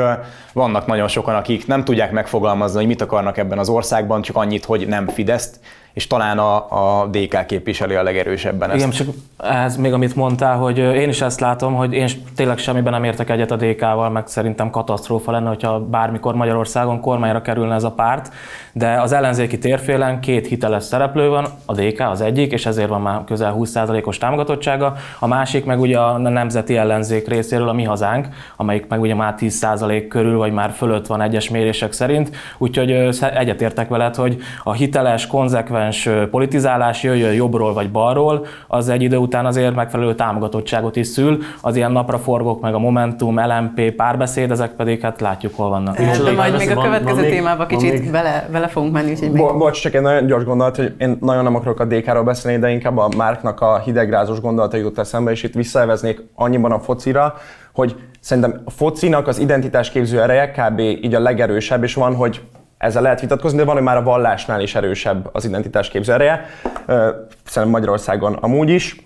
[0.52, 4.64] vannak nagyon sokan, akik nem tudják megfogalmazni, hogy mit akarnak ebben az országban, csak annyit,
[4.64, 5.60] hogy nem Fideszt,
[5.92, 6.56] és talán a,
[7.00, 8.78] a DK képviseli a legerősebben ezt.
[8.78, 12.92] Igen, csak ez még amit mondtál, hogy én is ezt látom, hogy én tényleg semmiben
[12.92, 17.84] nem értek egyet a DK-val, meg szerintem katasztrófa lenne, hogyha bármikor Magyarországon kormányra kerülne ez
[17.84, 18.32] a párt,
[18.72, 23.00] de az ellenzéki térfélen két hiteles szereplő van, a DK az egyik, és ezért van
[23.00, 28.28] már közel 20%-os támogatottsága, a másik meg ugye a nemzeti ellenzék részéről a mi hazánk,
[28.56, 32.90] amelyik meg ugye már 10% körül, vagy már fölött van egyes mérések szerint, úgyhogy
[33.34, 39.16] egyetértek veled, hogy a hiteles, konzekvens ö, politizálás jöjjön jobbról vagy balról, az egy idő
[39.16, 44.70] után azért megfelelő támogatottságot is szül, az ilyen napraforgók, meg a Momentum, LMP, párbeszéd, ezek
[44.70, 45.96] pedig hát látjuk, hol vannak.
[45.96, 49.10] De majd még a van- következő van témába van kicsit még- vele, vele fogunk menni,
[49.10, 51.84] úgyhogy még Bo- bocs, csak egy nagyon gyors gondolat, hogy én nagyon nem akarok a
[51.84, 56.72] DK-ról beszélni, de inkább a Márknak a hidegrázós gondolata jutott eszembe, és itt visszaeveznék annyiban
[56.72, 57.34] a focira,
[57.74, 60.78] hogy szerintem a focinak az identitásképző ereje kb.
[60.78, 62.40] így a legerősebb, és van, hogy
[62.78, 66.46] ezzel lehet vitatkozni, de van, hogy már a vallásnál is erősebb az identitásképző ereje.
[66.86, 67.10] Ö,
[67.44, 68.96] Szerintem Magyarországon amúgy is.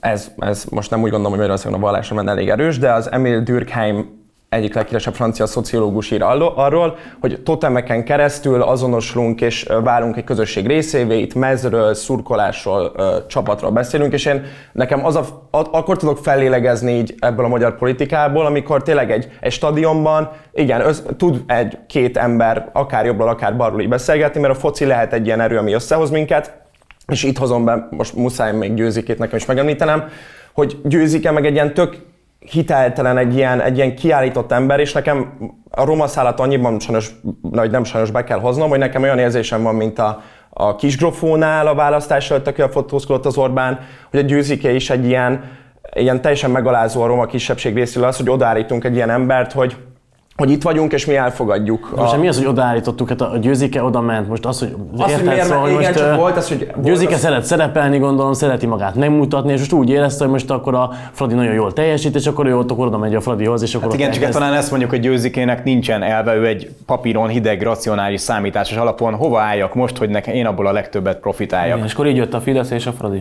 [0.00, 3.12] Ez, ez most nem úgy gondolom, hogy Magyarországon a vallásra lenne elég erős, de az
[3.12, 4.25] Emil Durkheim
[4.56, 11.18] egyik leghíresebb francia szociológus ír arról, hogy totemeken keresztül azonosulunk és válunk egy közösség részévé,
[11.18, 12.92] itt mezről, szurkolásról,
[13.26, 18.46] csapatról beszélünk, és én nekem az a, akkor tudok fellélegezni így ebből a magyar politikából,
[18.46, 23.88] amikor tényleg egy, egy stadionban, igen, össz, tud egy-két ember akár jobbról, akár balról így
[23.88, 26.64] beszélgetni, mert a foci lehet egy ilyen erő, ami összehoz minket,
[27.06, 30.08] és itt hozom be, most muszáj még győzikét nekem is megemlítenem,
[30.52, 31.96] hogy győzike meg egy ilyen tök
[32.50, 35.38] hiteltelen, egy ilyen, egy ilyen kiállított ember, és nekem
[35.70, 37.10] a roma szállat annyiban sajnos,
[37.42, 41.66] vagy nem sajnos be kell hoznom, hogy nekem olyan érzésem van, mint a, a kisgrofónál
[41.66, 43.80] a választás előtt, aki a fotózkodott az Orbán,
[44.10, 45.44] hogy a győzike is egy ilyen,
[45.94, 49.76] ilyen teljesen megalázó a roma kisebbség részéről az, hogy odaállítunk egy ilyen embert, hogy,
[50.36, 51.92] hogy itt vagyunk, és mi elfogadjuk.
[51.96, 53.08] Most a- mi az, hogy odaállítottuk?
[53.08, 55.98] Hát a győzike oda ment, most az, hogy hogy érted, miért szóval, hogy igen, most,
[55.98, 59.72] csak volt az, hogy- volt Győzike az- szeret szerepelni, gondolom, szereti magát megmutatni, és most
[59.72, 62.86] úgy érezte, hogy most akkor a Fradi nagyon jól teljesít, és akkor ő ott akkor
[62.86, 65.64] oda megy a Fradihoz, és akkor Hát igen, csak elkezd- talán ezt mondjuk, hogy győzikének
[65.64, 70.46] nincsen elve, ő egy papíron hideg, racionális számításos alapon, hova álljak most, hogy nekem én
[70.46, 71.74] abból a legtöbbet profitáljak.
[71.76, 73.18] Igen, és akkor így jött a Fidesz és a Fradi.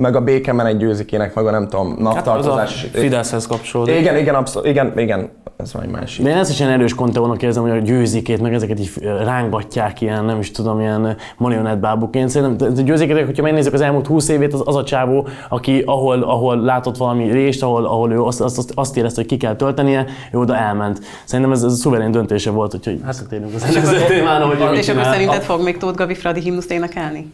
[0.00, 2.86] Meg a békemen egy győzikének, meg a nem tudom, Hát az a naptartozás.
[2.92, 3.98] Fideszhez kapcsolódik.
[3.98, 6.24] igen, igen, abszolút, igen, igen, ez van egy másik.
[6.24, 8.90] De én ezt is ilyen erős konteónak érzem, hogy a győzikét, meg ezeket így
[9.24, 12.28] rángatják ilyen, nem is tudom, ilyen marionettbábuként.
[12.28, 16.22] Szerintem a győzikét, hogyha megnézzük az elmúlt 20 évét, az, az a csávó, aki ahol,
[16.22, 19.56] ahol látott valami részt, ahol, ahol ő azt, azt, azt, azt érezte, hogy ki kell
[19.56, 21.00] töltenie, ő oda elment.
[21.24, 25.04] Szerintem ez, ez a szuverén döntése volt, úgyhogy visszatérünk az előző témára, hogy És akkor
[25.04, 27.32] szerinted fog még Tóth Gabi Fradi himnuszt énekelni?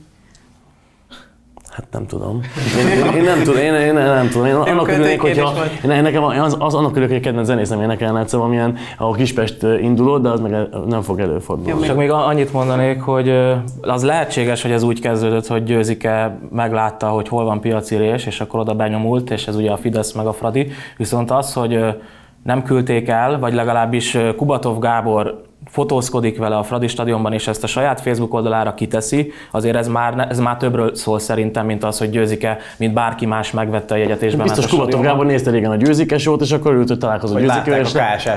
[1.76, 2.40] Hát nem tudom.
[2.80, 4.46] Én, én, én nem tudom, én, én nem tudom.
[4.46, 5.52] Én annak örülnék, hogyha...
[5.84, 10.18] Én, nekem az, az annak örülök, hogy kedvenc zenészem énekelne egyszer valamilyen, ahol Kispest induló,
[10.18, 11.70] de az meg nem fog előfordulni.
[11.70, 13.28] Jó, Csak még annyit mondanék, hogy
[13.80, 18.40] az lehetséges, hogy ez úgy kezdődött, hogy Győzike meglátta, hogy hol van piaci rés, és
[18.40, 20.70] akkor oda benyomult, és ez ugye a Fidesz meg a Fradi.
[20.96, 21.84] Viszont az, hogy
[22.42, 25.44] nem küldték el, vagy legalábbis Kubatov Gábor
[25.76, 30.26] fotózkodik vele a Fradi stadionban, és ezt a saját Facebook oldalára kiteszi, azért ez már,
[30.30, 34.22] ez már többről szól szerintem, mint az, hogy Győzike, mint bárki más megvette a jegyet
[34.22, 35.00] és bement Biztos Kubatov.
[35.02, 37.36] Gábor nézte régen a győzikes volt, és akkor ült, hogy találkozott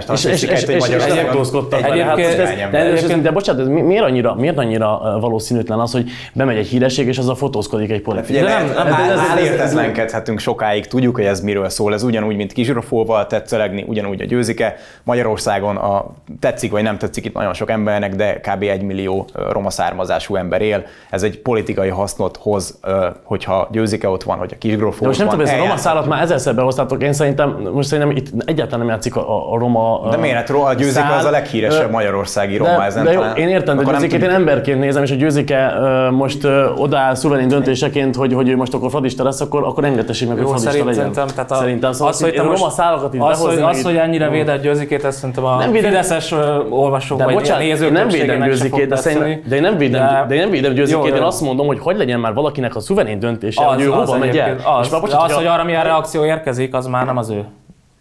[0.10, 1.14] azt és, és, hiszik, és, és, és, és.
[1.14, 6.58] Hát, most ez- de, bocsánat, ez mi- miért annyira, miért annyira valószínűtlen az, hogy bemegy
[6.58, 8.42] egy híresség, és azzal fotózkodik egy politikus?
[8.42, 11.94] Nem- nem, értetlenkedhetünk sokáig, tudjuk, hogy ez miről szól.
[11.94, 14.76] Ez ugyanúgy, mint Kizsirofóval tetszelegni, ugyanúgy a győzike.
[15.04, 16.06] Magyarországon a
[16.40, 18.64] tetszik vagy nem tetszik, itt nagyon sok embernek, de kb.
[18.64, 20.84] egy millió roma származású ember él.
[21.10, 22.80] Ez egy politikai hasznot hoz,
[23.24, 26.06] hogyha győzike ott van, hogy a kisgrófó De most nem tudom, ez a roma szállat
[26.08, 30.18] már ezerszer behoztátok, én szerintem, most szerintem itt egyáltalán nem játszik a, a roma De
[30.18, 30.36] miért?
[30.36, 31.18] Hát a győzike szál.
[31.18, 32.78] az a leghíresebb magyarországi roma.
[32.78, 35.16] de, ezen de jó, talán- én értem, de nem győzikét én emberként nézem, és a
[35.16, 35.74] győzike
[36.12, 40.28] most ö, odaáll szuverén döntéseként, hogy, hogy ő most akkor fradista lesz, akkor, akkor engedtessék
[40.28, 40.94] meg, hogy fradista legyen.
[40.94, 43.94] szerintem, tehát a, szerintem szóval az, hogy most, roma szálakat így az, hogy, az, hogy
[43.94, 46.64] itt- ennyire védett győzikét, ezt szerintem a Nem nem fideszes ö,
[47.12, 50.26] olvasók De vagy bocsánat, nézők én nem védem győzikét, de, de én nem védem, de,
[50.28, 51.26] de én nem védem győzikét, Jó, én jó.
[51.26, 54.58] azt mondom, hogy hogy legyen már valakinek a szuverén döntése, hogy ő hova megy el.
[54.64, 57.46] Az, És már bocsánat, az, hogy arra milyen reakció érkezik, az már nem az ő.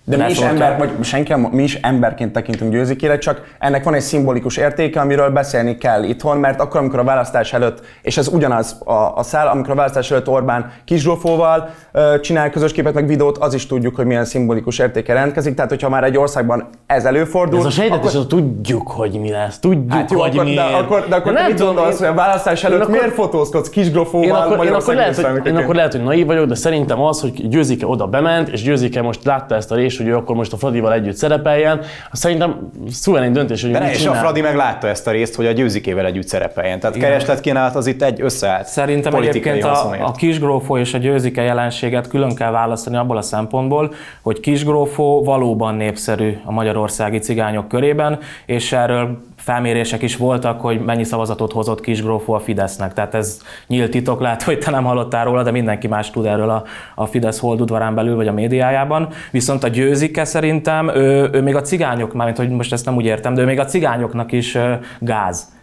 [0.08, 4.00] De mi is, ember, vagy senki, mi is emberként tekintünk győzikére, csak ennek van egy
[4.00, 8.76] szimbolikus értéke, amiről beszélni kell itthon, mert akkor, amikor a választás előtt, és ez ugyanaz
[8.84, 13.38] a, a szál, amikor a választás előtt Orbán Kisdrófóval ö, csinál közös képet, meg videót,
[13.38, 15.54] az is tudjuk, hogy milyen szimbolikus értéke rendkezik.
[15.54, 19.58] Tehát, hogyha már egy országban ez előfordul, Ez a sejtetés, akkor, tudjuk, hogy mi lesz.
[19.58, 20.74] Tudjuk, Hát jó, hogy akkor, de, miért.
[20.80, 24.26] akkor, de akkor te mit gondolsz, én- hogy a választás előtt akkor- miért fotózkodsz Kisdrófóval
[24.26, 25.62] Én akkor, én, akkor Magyarország lehet, hogy, én miniszterelnökeként?
[25.64, 29.24] akkor lehet, hogy naív vagyok, de szerintem az, hogy Győzike oda bement, és Győzike most
[29.24, 31.80] látta ezt a részt, hogy ő akkor most a Fradival együtt szerepeljen,
[32.10, 34.12] az szerintem szuverén döntés, hogy De ne, és a.
[34.12, 36.80] Fradi meg látta ezt a részt, hogy a győzikével együtt szerepeljen.
[36.80, 40.02] Tehát keresletkínálat az itt egy összeállt Szerintem politikai egyébként a, haszonért.
[40.02, 45.74] a kisgrófó és a győzike jelenséget külön kell választani abból a szempontból, hogy kisgrófó valóban
[45.74, 52.32] népszerű a magyarországi cigányok körében, és erről felmérések is voltak, hogy mennyi szavazatot hozott kisgrófó
[52.32, 52.92] a Fidesznek.
[52.92, 56.50] Tehát ez nyílt titok, lehet, hogy te nem hallottál róla, de mindenki más tud erről
[56.50, 56.64] a,
[56.94, 59.08] a Fidesz holdudvarán belül, vagy a médiájában.
[59.30, 63.04] Viszont a győzike szerintem, ő, ő még a cigányok, mármint hogy most ezt nem úgy
[63.04, 64.58] értem, de ő még a cigányoknak is
[64.98, 65.56] gáz.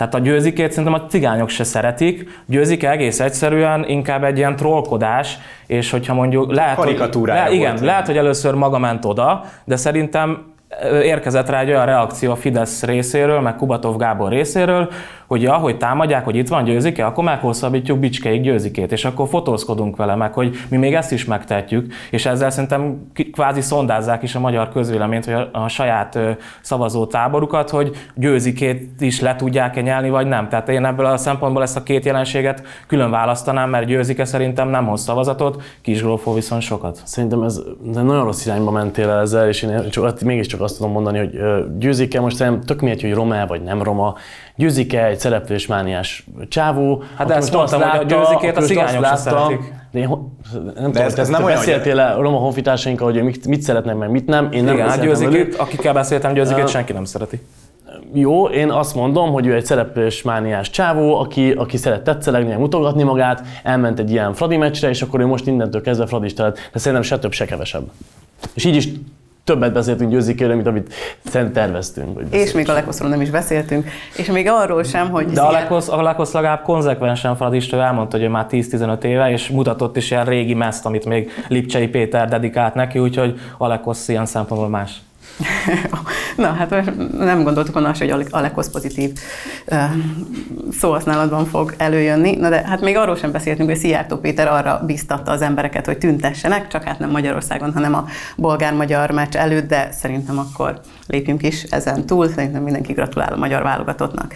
[0.00, 2.42] Tehát a győzikét szerintem a cigányok se szeretik.
[2.46, 7.84] Győzike egész egyszerűen inkább egy ilyen trollkodás, és hogyha mondjuk lehet, hogy, le, igen, volt.
[7.84, 10.49] lehet, hogy először maga ment oda, de szerintem
[11.02, 14.90] érkezett rá egy olyan reakció a Fidesz részéről, meg Kubatov Gábor részéről,
[15.26, 19.96] hogy ja, hogy támadják, hogy itt van győzike, akkor meghosszabbítjuk Bicskeig győzikét, és akkor fotózkodunk
[19.96, 24.40] vele meg, hogy mi még ezt is megtehetjük, és ezzel szerintem kvázi szondázzák is a
[24.40, 26.18] magyar közvéleményt, hogy a, a saját
[26.60, 30.48] szavazó táborukat, hogy győzikét is le tudják-e nyelni, vagy nem.
[30.48, 34.86] Tehát én ebből a szempontból ezt a két jelenséget külön választanám, mert győzike szerintem nem
[34.86, 37.00] hoz szavazatot, Kisgrófó viszont sokat.
[37.04, 37.60] Szerintem ez
[37.92, 41.38] nagyon rossz irányba mentél el ezzel, és én csak, mégiscsak azt tudom mondani, hogy
[41.78, 44.14] Győzike most szerintem tök mindegy, hogy roma vagy nem roma.
[44.56, 47.02] Győzike egy szereplésmániás csávó.
[47.16, 49.72] Hát de aki ezt most mondtam, hogy a Győzikét aki a cigányok látta- szeretik.
[49.92, 50.20] De én, ho-
[50.52, 53.96] nem tudom, ez- ez nem olyan, beszéltél le a roma honfitársainkkal, hogy mit, mit szeretnek,
[53.96, 54.48] meg mit nem.
[54.52, 57.40] Én nem Igen, hát győzikét, akikkel beszéltem, győzikét senki nem szereti.
[58.12, 63.42] Jó, én azt mondom, hogy ő egy szereplésmániás csávó, aki, aki szeret tetszelegni, mutogatni magát,
[63.62, 67.02] elment egy ilyen Fradi meccsre, és akkor ő most innentől kezdve Fradista lett, de szerintem
[67.02, 67.90] se több, se kevesebb.
[68.54, 68.88] És így is
[69.50, 70.94] többet beszéltünk győzikéről, mint amit
[71.52, 72.16] terveztünk.
[72.16, 75.26] Hogy És még a lekoszról nem is beszéltünk, és még arról sem, hogy...
[75.26, 79.96] De Alekosz, Alekosz legalább konzekvensen fradista, ő elmondta, hogy ő már 10-15 éve, és mutatott
[79.96, 85.00] is ilyen régi meszt, amit még Lipcsei Péter dedikált neki, úgyhogy Alekosz ilyen szempontból más.
[86.36, 89.10] Na, hát nem gondoltuk volna, hogy Alekosz pozitív
[90.72, 92.36] szóhasználatban fog előjönni.
[92.36, 95.98] Na de hát még arról sem beszéltünk, hogy Szijjártó Péter arra biztatta az embereket, hogy
[95.98, 98.04] tüntessenek, csak hát nem Magyarországon, hanem a
[98.36, 100.80] bolgár-magyar meccs előtt, de szerintem akkor
[101.10, 102.28] lépjünk is ezen túl.
[102.28, 104.34] Szerintem mindenki gratulál a magyar válogatottnak.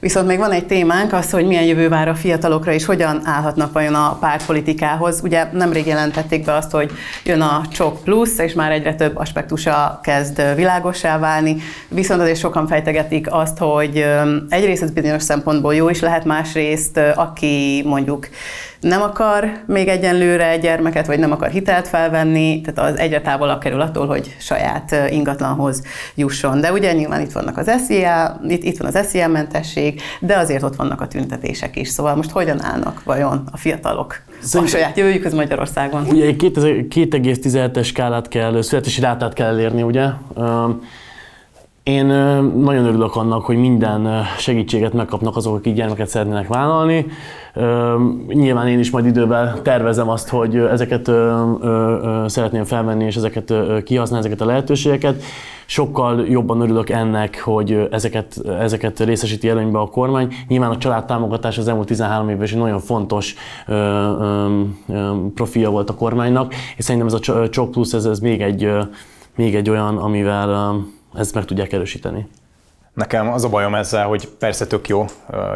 [0.00, 3.72] Viszont még van egy témánk, az, hogy milyen jövő vár a fiatalokra, és hogyan állhatnak
[3.72, 5.20] vajon a pártpolitikához.
[5.22, 6.90] Ugye nemrég jelentették be azt, hogy
[7.24, 11.56] jön a Csok Plusz, és már egyre több aspektusa kezd világossá válni,
[11.88, 14.06] viszont azért sokan fejtegetik azt, hogy
[14.48, 18.28] egyrészt ez bizonyos szempontból jó is lehet, másrészt aki mondjuk
[18.84, 23.80] nem akar még egyenlőre gyermeket, vagy nem akar hitelt felvenni, tehát az egyre távolabb kerül
[23.80, 25.82] attól, hogy saját ingatlanhoz
[26.14, 26.60] jusson.
[26.60, 30.62] De ugye nyilván itt vannak az SZIA, itt, itt van az SZIA mentesség, de azért
[30.62, 31.88] ott vannak a tüntetések is.
[31.88, 36.06] Szóval most hogyan állnak vajon a fiatalok a Szerintem- saját jövőjükhöz Magyarországon?
[36.08, 40.06] Ugye egy 2000 2,17-es skálát kell, születési rátát kell elérni, ugye?
[40.36, 40.82] Öm,
[41.84, 42.06] Én
[42.56, 47.06] nagyon örülök annak, hogy minden segítséget megkapnak azok, akik gyermeket szeretnének vállalni.
[48.28, 51.10] Nyilván én is majd idővel tervezem azt, hogy ezeket
[52.26, 53.52] szeretném felvenni, és ezeket
[53.84, 55.22] kihasználni, ezeket a lehetőségeket.
[55.66, 60.34] Sokkal jobban örülök ennek, hogy ezeket, ezeket részesíti előnybe a kormány.
[60.48, 63.34] Nyilván a családtámogatás az elmúlt 13 évben is egy nagyon fontos
[65.34, 68.70] profilja volt a kormánynak, és szerintem ez a Cs- Csok Plusz, ez, ez még, egy,
[69.36, 70.76] még egy olyan, amivel
[71.16, 72.28] ezt meg tudják erősíteni.
[72.94, 75.04] Nekem az a bajom ezzel, hogy persze tök jó,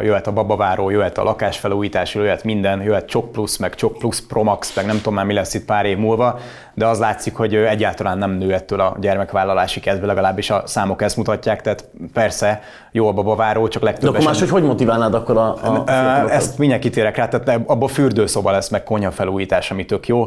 [0.01, 4.43] jöhet a babaváró, jöhet a lakásfelújítás, jöhet minden, jöhet Csok Plus, meg Csok Plus Pro
[4.43, 6.39] Max, meg nem tudom már mi lesz itt pár év múlva,
[6.73, 11.17] de az látszik, hogy egyáltalán nem nő ettől a gyermekvállalási kedve, legalábbis a számok ezt
[11.17, 12.61] mutatják, tehát persze
[12.91, 16.29] jó a babaváró, csak De legtöbb akkor máshogy hogy motiválnád akkor a, a fiatalokat?
[16.29, 20.25] ezt mindjárt kitérek rá, tehát abban fürdőszoba lesz, meg konyha felújítás, ami tök jó.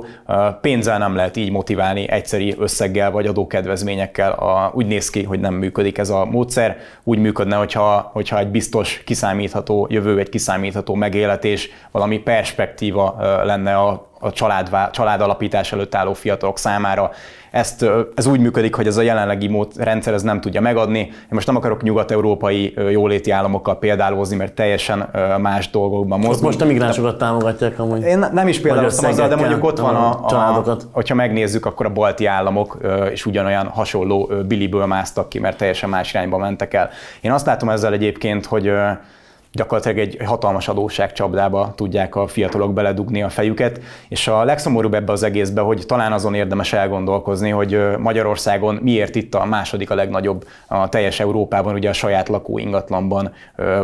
[0.61, 4.33] Pénzzel nem lehet így motiválni egyszeri összeggel vagy adókedvezményekkel.
[4.33, 6.77] A, úgy néz ki, hogy nem működik ez a módszer.
[7.05, 14.11] Úgy működne, hogyha, hogyha egy biztos kiszámítható jövő, egy kiszámítható megéletés, valami perspektíva lenne a,
[14.21, 17.11] a család, családalapítás előtt álló fiatalok számára.
[17.53, 20.99] Ezt, ez úgy működik, hogy ez a jelenlegi mód, rendszer ez nem tudja megadni.
[20.99, 25.09] Én most nem akarok nyugat-európai jóléti államokkal példálózni, mert teljesen
[25.41, 26.47] más dolgokban Ott mozgunk.
[26.47, 28.03] most a migránsokat támogatják amúgy.
[28.03, 30.87] Én nem is példáloztam azzal, de mondjuk ott van a, a, családokat.
[30.93, 32.79] hogyha megnézzük, akkor a balti államok
[33.13, 36.91] is ugyanolyan hasonló biliből másztak ki, mert teljesen más irányba mentek el.
[37.21, 38.73] Én azt látom ezzel egyébként, hogy
[39.53, 45.23] gyakorlatilag egy hatalmas adósságcsapdába tudják a fiatalok beledugni a fejüket, és a legszomorúbb ebbe az
[45.23, 50.89] egészbe, hogy talán azon érdemes elgondolkozni, hogy Magyarországon miért itt a második a legnagyobb a
[50.89, 53.33] teljes Európában, ugye a saját lakó ingatlanban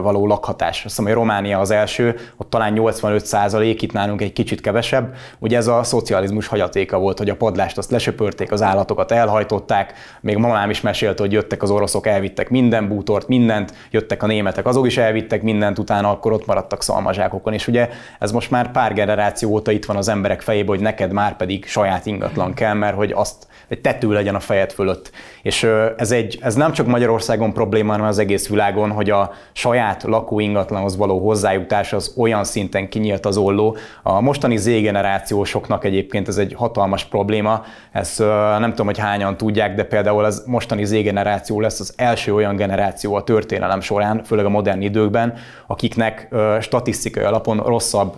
[0.03, 0.85] való lakhatás.
[0.85, 5.15] Azt hogy Románia az első, ott talán 85 százalék, itt nálunk egy kicsit kevesebb.
[5.39, 10.37] Ugye ez a szocializmus hagyatéka volt, hogy a padlást azt lesöpörték, az állatokat elhajtották, még
[10.37, 14.87] mamám is mesélte, hogy jöttek az oroszok, elvittek minden bútort, mindent, jöttek a németek, azok
[14.87, 17.53] is elvittek mindent, utána akkor ott maradtak szalmazsákokon.
[17.53, 17.89] És ugye
[18.19, 21.67] ez most már pár generáció óta itt van az emberek fejében, hogy neked már pedig
[21.67, 25.11] saját ingatlan kell, mert hogy azt egy tető legyen a fejed fölött.
[25.43, 25.67] És
[25.97, 30.41] ez, egy, ez nem csak Magyarországon probléma, hanem az egész világon, hogy a saját lakó
[30.41, 33.77] ingatlanhoz való hozzájutás az olyan szinten kinyílt az olló.
[34.03, 37.63] A mostani Z-generációsoknak egyébként ez egy hatalmas probléma.
[37.93, 38.25] Ezt ö,
[38.59, 43.15] nem tudom, hogy hányan tudják, de például az mostani Z-generáció lesz az első olyan generáció
[43.15, 45.35] a történelem során, főleg a modern időkben,
[45.67, 46.29] akiknek
[46.61, 48.17] statisztikai alapon rosszabb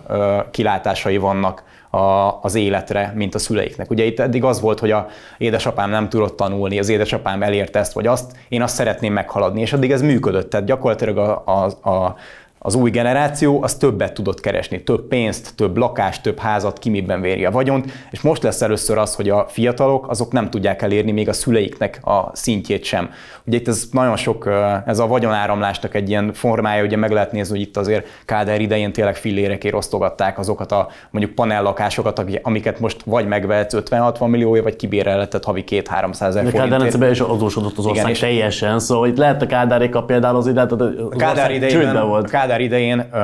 [0.51, 3.89] kilátásai vannak a, az életre, mint a szüleiknek.
[3.91, 7.93] Ugye itt eddig az volt, hogy a édesapám nem tudott tanulni, az édesapám elérte ezt
[7.93, 10.49] vagy azt, én azt szeretném meghaladni, és addig ez működött.
[10.49, 12.15] Tehát gyakorlatilag a, a, a
[12.63, 17.21] az új generáció az többet tudott keresni, több pénzt, több lakást, több házat, ki miben
[17.21, 21.11] véri a vagyont, és most lesz először az, hogy a fiatalok azok nem tudják elérni
[21.11, 23.09] még a szüleiknek a szintjét sem.
[23.45, 24.49] Ugye itt ez nagyon sok,
[24.85, 28.93] ez a vagyonáramlásnak egy ilyen formája, ugye meg lehet nézni, hogy itt azért Kádár idején
[28.93, 35.43] tényleg fillérekért osztogatták azokat a mondjuk panellakásokat, amiket most vagy megvehetsz 50-60 milliója, vagy kibérelhetett
[35.43, 36.81] havi 2-300 ezer De Kádár forintért.
[36.81, 40.65] rendszerben is adósodott az ország és- teljesen, szóval itt lehet a Kádárékkal például az ide,
[40.65, 42.25] tehát az Kádár csődben volt.
[42.25, 43.21] a Kádár idején uh,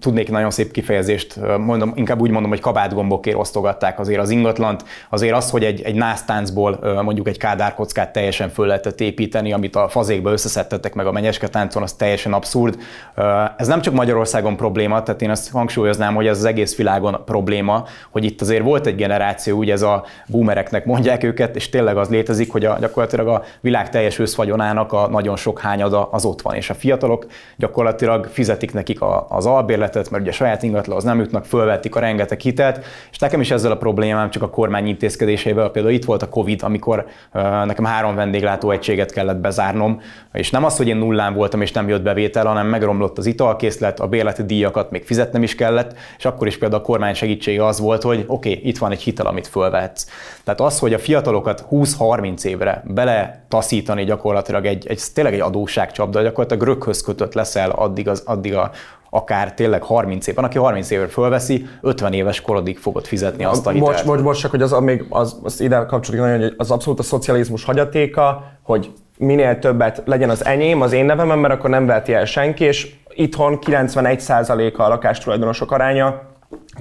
[0.00, 4.84] tudnék nagyon szép kifejezést, uh, mondom, inkább úgy mondom, hogy kabátgombokért osztogatták azért az ingatlant.
[5.10, 9.52] Azért az, hogy egy, egy násztáncból uh, mondjuk egy Kádár kockát teljesen föl lehetett építeni,
[9.52, 12.78] amit a fazékba összeszedtettek meg a menyeske táncon, az teljesen abszurd.
[13.16, 13.24] Uh,
[13.56, 17.84] ez nem csak Magyarországon probléma, tehát én azt hangsúlyoznám, hogy ez az egész világon probléma,
[18.10, 22.08] hogy itt azért volt egy generáció, ugye ez a boomereknek mondják őket, és tényleg az
[22.08, 26.54] létezik, hogy a, gyakorlatilag a világ teljes összvagyonának a nagyon sok hányada az ott van,
[26.54, 31.18] és a fiatalok gyakorlatilag fizetik nekik a, az albérletet, mert ugye saját ingatlan az nem
[31.18, 35.68] jutnak, fölvették a rengeteg hitelt, és nekem is ezzel a problémám csak a kormány intézkedéseivel,
[35.68, 37.06] például itt volt a Covid, amikor
[37.64, 40.00] nekem három vendéglátó egységet kellett bezárnom,
[40.32, 44.00] és nem az, hogy én nullán voltam és nem jött bevétel, hanem megromlott az italkészlet,
[44.00, 47.80] a bérleti díjakat még fizetnem is kellett, és akkor is például a kormány segítsége az
[47.80, 50.06] volt, hogy oké, okay, itt van egy hitel, amit fölvehetsz.
[50.44, 56.22] Tehát az, hogy a fiatalokat 20-30 évre bele taszítani gyakorlatilag egy, egy tényleg egy adósságcsapda,
[56.22, 58.70] gyakorlatilag röghöz kötött leszel addig, az, addig a,
[59.10, 60.34] akár tényleg 30 év.
[60.34, 63.92] Van, aki 30 évre fölveszi, 50 éves korodig fogod fizetni azt a hitelt.
[63.92, 66.98] Bocs, bocs, bocs, csak hogy az, még az, az ide kapcsolódik nagyon, hogy az abszolút
[66.98, 71.86] a szocializmus hagyatéka, hogy minél többet legyen az enyém, az én nevemen, mert akkor nem
[71.86, 76.22] veheti el senki, és itthon 91%-a a lakástulajdonosok aránya,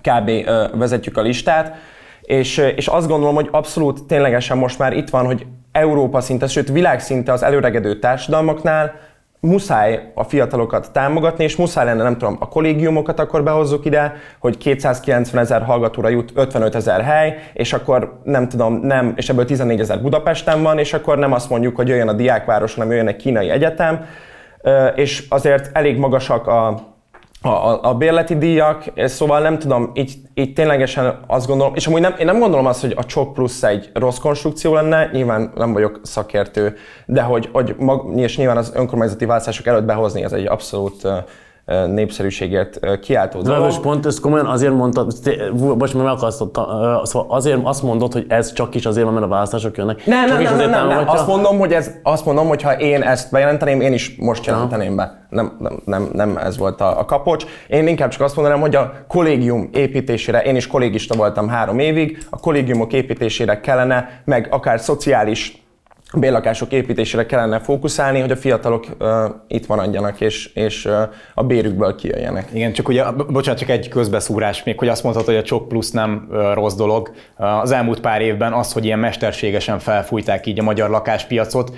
[0.01, 0.31] kb.
[0.77, 1.75] vezetjük a listát,
[2.21, 6.69] és, és azt gondolom, hogy abszolút ténylegesen most már itt van, hogy Európa szinte, sőt
[6.69, 8.93] világszinte az előregedő társadalmaknál
[9.45, 14.57] muszáj a fiatalokat támogatni, és muszáj lenne, nem tudom, a kollégiumokat akkor behozzuk ide, hogy
[14.57, 19.79] 290 ezer hallgatóra jut 55 ezer hely, és akkor nem tudom, nem, és ebből 14
[19.79, 23.15] ezer Budapesten van, és akkor nem azt mondjuk, hogy jöjjön a diákváros, hanem jöjjön egy
[23.15, 24.05] kínai egyetem,
[24.95, 26.92] és azért elég magasak a,
[27.45, 32.01] a, a, a bérleti díjak, szóval nem tudom, így, így ténylegesen azt gondolom, és amúgy
[32.01, 35.73] nem, én nem gondolom azt, hogy a Csok plusz egy rossz konstrukció lenne, nyilván nem
[35.73, 36.75] vagyok szakértő,
[37.05, 41.17] de hogy, hogy mag, és nyilván az önkormányzati választások előtt behozni, ez egy abszolút ö,
[41.87, 43.63] népszerűségért kiáltó De dolog.
[43.63, 46.65] most pont ezt komolyan azért mondtad, te- most már megakasztottam,
[47.05, 50.05] szóval azért azt mondod, hogy ez csak is azért van, mert a választások jönnek.
[50.05, 51.09] Nem, csak nem, is nem, nem, azért nem, nem.
[51.09, 54.95] Azt mondom, hogy ez, azt mondom, hogy ha én ezt bejelenteném, én is most jelenteném
[54.95, 55.25] be.
[55.29, 57.45] Nem, nem, nem, nem ez volt a, a kapocs.
[57.67, 62.25] Én inkább csak azt mondanám, hogy a kollégium építésére, én is kollégista voltam három évig,
[62.29, 65.62] a kollégiumok építésére kellene, meg akár szociális
[66.19, 69.09] bérlakások építésére kellene fókuszálni, hogy a fiatalok uh,
[69.47, 71.01] itt maradjanak és, és uh,
[71.33, 72.49] a bérükből kijöjjenek.
[72.53, 75.67] Igen, csak ugye, bo- bocsánat, csak egy közbeszúrás még, hogy azt mondhatod, hogy a csok
[75.67, 77.11] plusz nem ö, rossz dolog.
[77.37, 81.71] Ö, Az elmúlt pár évben az, hogy ilyen mesterségesen felfújták így a magyar lakáspiacot,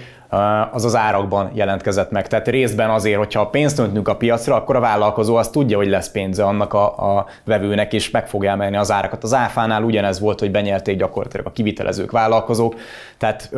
[0.71, 2.27] az az árakban jelentkezett meg.
[2.27, 5.87] Tehát részben azért, hogyha a pénzt öntünk a piacra, akkor a vállalkozó azt tudja, hogy
[5.87, 9.23] lesz pénze annak a, a vevőnek, és meg fogja emelni az árakat.
[9.23, 12.75] Az áfánál ugyanez volt, hogy benyerték gyakorlatilag a kivitelezők, vállalkozók.
[13.17, 13.49] Tehát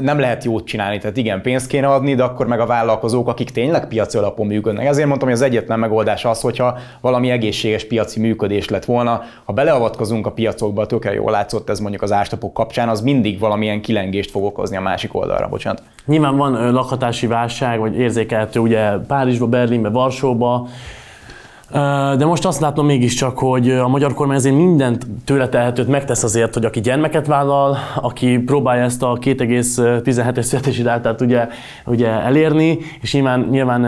[0.00, 3.50] nem lehet jót csinálni, tehát igen, pénzt kéne adni, de akkor meg a vállalkozók, akik
[3.50, 4.86] tényleg piaci alapon működnek.
[4.86, 9.22] Ezért mondtam, hogy az egyetlen megoldás az, hogyha valami egészséges piaci működés lett volna.
[9.44, 13.80] Ha beleavatkozunk a piacokba, tökre jól látszott ez mondjuk az ástapok kapcsán, az mindig valamilyen
[13.80, 15.82] kilengést fog okozni a másik oldalra, bocsánat.
[16.12, 20.68] Nyilván van lakhatási válság, vagy érzékelhető ugye Párizsba, Berlinbe, Varsóba,
[22.16, 26.54] de most azt látom mégiscsak, hogy a magyar kormány azért mindent tőle tehetőt megtesz azért,
[26.54, 31.48] hogy aki gyermeket vállal, aki próbálja ezt a 2,17-es születési dátát ugye,
[31.86, 33.84] ugye elérni, és nyilván, nyilván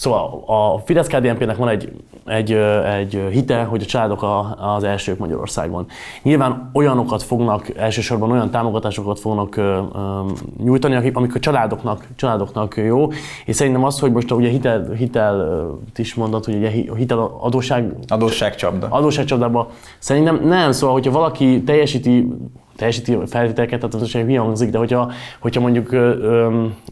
[0.00, 1.92] Szóval a fidesz kdnp nek van egy,
[2.26, 2.52] egy,
[2.98, 5.86] egy hite, hogy a családok a, az elsők Magyarországon.
[6.22, 10.20] Nyilván olyanokat fognak, elsősorban olyan támogatásokat fognak ö, ö,
[10.64, 13.08] nyújtani, akik, amik a családoknak, családoknak jó,
[13.44, 17.94] és szerintem az, hogy most ugye hitel, hitelt is mondod, hogy ugye hi- hitel adóság,
[18.08, 18.86] Adósságcsapda.
[18.90, 19.70] adósságcsapdába.
[19.98, 22.32] Szerintem nem, szóval, hogyha valaki teljesíti
[22.80, 25.96] teljesíti feltételeket, tehát az hülye hangzik, de hogyha, hogyha mondjuk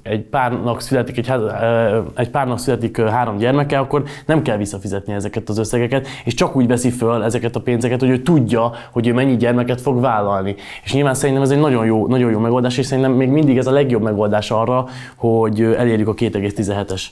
[0.02, 1.52] egy párnak születik, egy, ház-
[2.14, 6.66] egy párnak születik három gyermeke, akkor nem kell visszafizetni ezeket az összegeket, és csak úgy
[6.66, 10.54] veszi föl ezeket a pénzeket, hogy ő tudja, hogy ő mennyi gyermeket fog vállalni.
[10.84, 13.66] És nyilván szerintem ez egy nagyon jó, nagyon jó megoldás, és szerintem még mindig ez
[13.66, 14.86] a legjobb megoldás arra,
[15.16, 17.02] hogy elérjük a 2,17-es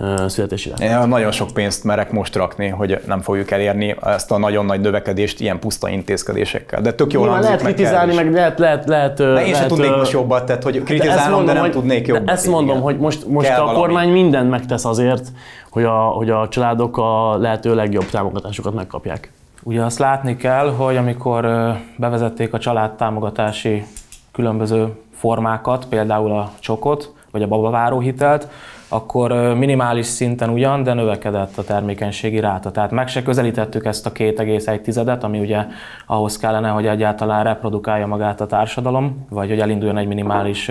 [0.00, 0.80] rátát.
[0.80, 4.80] Én nagyon sok pénzt merek most rakni, hogy nem fogjuk elérni ezt a nagyon nagy
[4.80, 6.80] növekedést ilyen puszta intézkedésekkel.
[6.80, 9.68] De tök jól Nyilván hangzik, lehet kritizálni, meg lehet, lehet, lehet, De én sem lehet,
[9.68, 12.30] tudnék ö, most jobbat, tehát hogy De ezt kritizálom, de nem hogy- tudnék de jobbat.
[12.30, 12.80] Ezt mondom, Igen.
[12.82, 13.78] hogy most, most Kell a valami.
[13.80, 15.28] kormány mindent megtesz azért,
[15.70, 19.32] hogy a, hogy a családok a lehető legjobb támogatásokat megkapják.
[19.62, 21.48] Ugye azt látni kell, hogy amikor
[21.96, 23.84] bevezették a családtámogatási
[24.32, 28.48] különböző formákat, például a csokot, vagy a babaváró hitelt,
[28.92, 32.70] akkor minimális szinten ugyan, de növekedett a termékenységi ráta.
[32.70, 35.66] Tehát meg se közelítettük ezt a 2,1-et, ami ugye
[36.06, 40.70] ahhoz kellene, hogy egyáltalán reprodukálja magát a társadalom, vagy hogy elinduljon egy minimális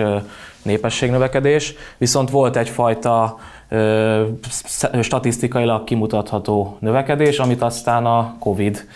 [0.62, 1.74] népességnövekedés.
[1.98, 3.36] Viszont volt egyfajta
[3.68, 8.86] ö, sz- statisztikailag kimutatható növekedés, amit aztán a Covid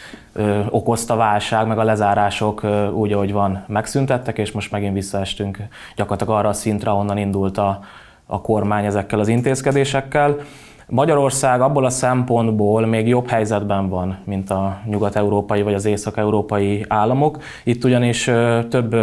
[0.71, 5.59] okozta válság, meg a lezárások úgy, ahogy van, megszüntettek, és most megint visszaestünk
[5.97, 7.81] gyakorlatilag arra a szintre, onnan indult a,
[8.27, 10.37] a kormány ezekkel az intézkedésekkel.
[10.89, 17.39] Magyarország abból a szempontból még jobb helyzetben van, mint a nyugat-európai vagy az észak-európai államok.
[17.65, 18.31] Itt ugyanis
[18.69, 18.97] több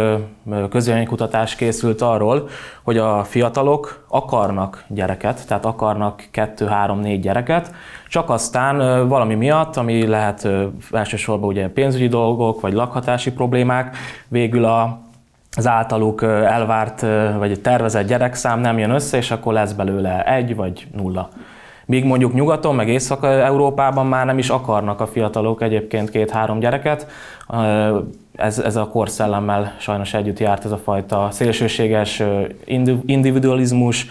[0.70, 2.48] közvéleménykutatás készült arról,
[2.82, 7.74] hogy a fiatalok akarnak gyereket, tehát akarnak kettő, három, négy gyereket,
[8.08, 10.48] csak aztán valami miatt, ami lehet
[10.90, 13.96] elsősorban ugye pénzügyi dolgok, vagy lakhatási problémák,
[14.28, 15.01] végül a
[15.56, 17.00] az általuk elvárt
[17.38, 21.28] vagy tervezett gyerekszám nem jön össze, és akkor lesz belőle egy vagy nulla.
[21.84, 27.06] Míg mondjuk nyugaton, meg Észak-Európában már nem is akarnak a fiatalok egyébként két-három gyereket.
[28.36, 32.22] Ez, ez a korszellemmel sajnos együtt járt ez a fajta szélsőséges
[33.06, 34.06] individualizmus,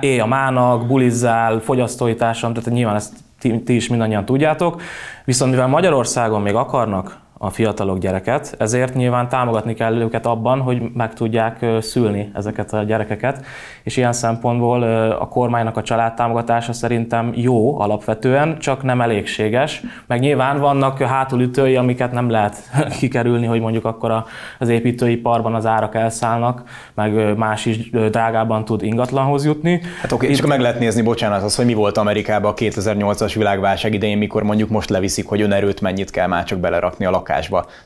[0.00, 4.80] éj a mának, bulizzál, fogyasztói társadalom, tehát nyilván ezt ti, ti is mindannyian tudjátok.
[5.24, 10.82] Viszont mivel Magyarországon még akarnak a fiatalok gyereket, ezért nyilván támogatni kell őket abban, hogy
[10.94, 13.44] meg tudják szülni ezeket a gyerekeket,
[13.82, 14.82] és ilyen szempontból
[15.12, 22.12] a kormánynak a családtámogatása szerintem jó alapvetően, csak nem elégséges, meg nyilván vannak hátulütői, amiket
[22.12, 22.70] nem lehet
[23.00, 24.24] kikerülni, hogy mondjuk akkor
[24.58, 26.62] az építőiparban az árak elszállnak,
[26.94, 29.80] meg más is drágában tud ingatlanhoz jutni.
[30.00, 33.94] Hát oké, csak meg lehet nézni, bocsánat, az, hogy mi volt Amerikában a 2008-as világválság
[33.94, 37.30] idején, mikor mondjuk most leviszik, hogy önerőt mennyit kell már csak belerakni a lakásba.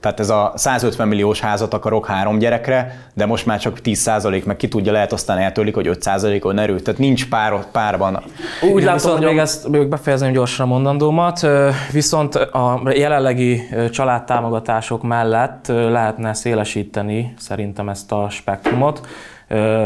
[0.00, 4.56] Tehát ez a 150 milliós házat akarok három gyerekre, de most már csak 10% meg
[4.56, 6.08] ki tudja, lehet aztán eltörlik, hogy 5
[6.42, 6.84] önerőt.
[6.84, 8.22] Tehát nincs pár, párban.
[8.62, 11.46] Úgy Igen, látom, hogy még ezt még befejezem gyorsan a mondandómat.
[11.92, 19.06] Viszont a jelenlegi családtámogatások mellett lehetne szélesíteni szerintem ezt a spektrumot.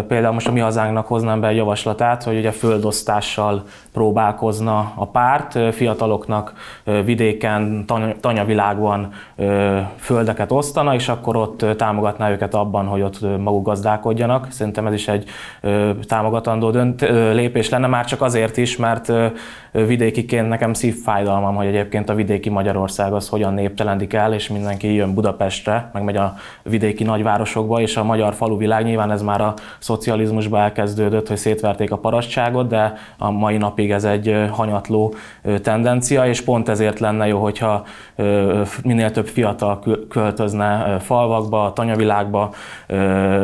[0.08, 5.74] Például most a mi hazánknak hoznám be egy javaslatát, hogy ugye földosztással próbálkozna a párt,
[5.74, 6.52] fiataloknak
[7.04, 7.84] vidéken,
[8.20, 9.12] tanyavilágban
[9.96, 14.46] földeket osztana, és akkor ott támogatná őket abban, hogy ott maguk gazdálkodjanak.
[14.50, 15.24] Szerintem ez is egy
[16.02, 17.00] támogatandó dönt,
[17.32, 19.12] lépés lenne, már csak azért is, mert
[19.72, 25.14] vidékiként nekem szívfájdalmam, hogy egyébként a vidéki Magyarország az hogyan néptelendik el, és mindenki jön
[25.14, 30.58] Budapestre, meg megy a vidéki nagyvárosokba, és a magyar faluvilág nyilván ez már a szocializmusba
[30.58, 35.14] elkezdődött, hogy szétverték a parasztságot, de a mai napig ez egy hanyatló
[35.62, 37.84] tendencia, és pont ezért lenne jó, hogyha
[38.82, 42.54] minél több fiatal költözne falvakba, tanyavilágba,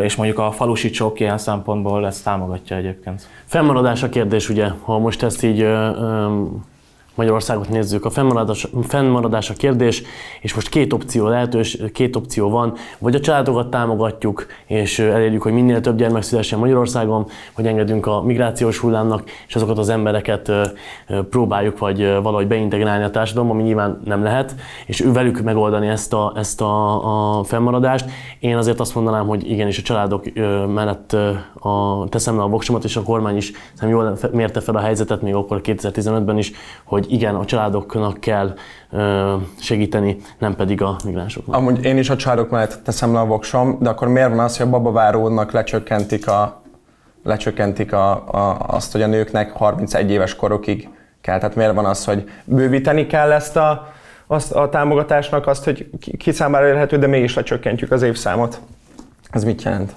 [0.03, 3.29] és mondjuk a falusi csok ilyen szempontból ezt támogatja egyébként.
[3.45, 5.69] Fennmaradás a kérdés, ugye, ha most ezt így
[7.17, 10.03] Magyarországot nézzük, a fennmaradás, fennmaradás a kérdés,
[10.41, 15.53] és most két opció lehetős, két opció van, vagy a családokat támogatjuk, és elérjük, hogy
[15.53, 20.53] minél több gyermek szülessen Magyarországon, vagy engedünk a migrációs hullámnak, és azokat az embereket
[21.31, 24.55] próbáljuk vagy valahogy beintegrálni a társadalomba, ami nyilván nem lehet,
[24.87, 28.11] és ő velük megoldani ezt a, ezt a, a fennmaradást.
[28.39, 30.25] Én azért azt mondanám, hogy igenis a családok
[30.75, 31.13] mellett
[31.59, 35.23] a, teszem le a voksomat, és a kormány is szerintem jól mérte fel a helyzetet,
[35.23, 36.53] még akkor 2015-ben is,
[36.85, 38.55] hogy hogy igen, a családoknak kell
[39.61, 41.57] segíteni, nem pedig a migránsoknak.
[41.57, 44.57] Amúgy én is a családok mellett teszem le a voksom, de akkor miért van az,
[44.57, 46.63] hogy a babavárónak lecsökkentik, a,
[47.23, 50.89] lecsökkentik a, a, azt, hogy a nőknek 31 éves korokig
[51.21, 51.39] kell?
[51.39, 53.95] Tehát miért van az, hogy bővíteni kell ezt a,
[54.27, 58.61] azt a támogatásnak, azt, hogy ki számára érhető, de mégis lecsökkentjük az évszámot?
[59.31, 59.93] Ez mit jelent?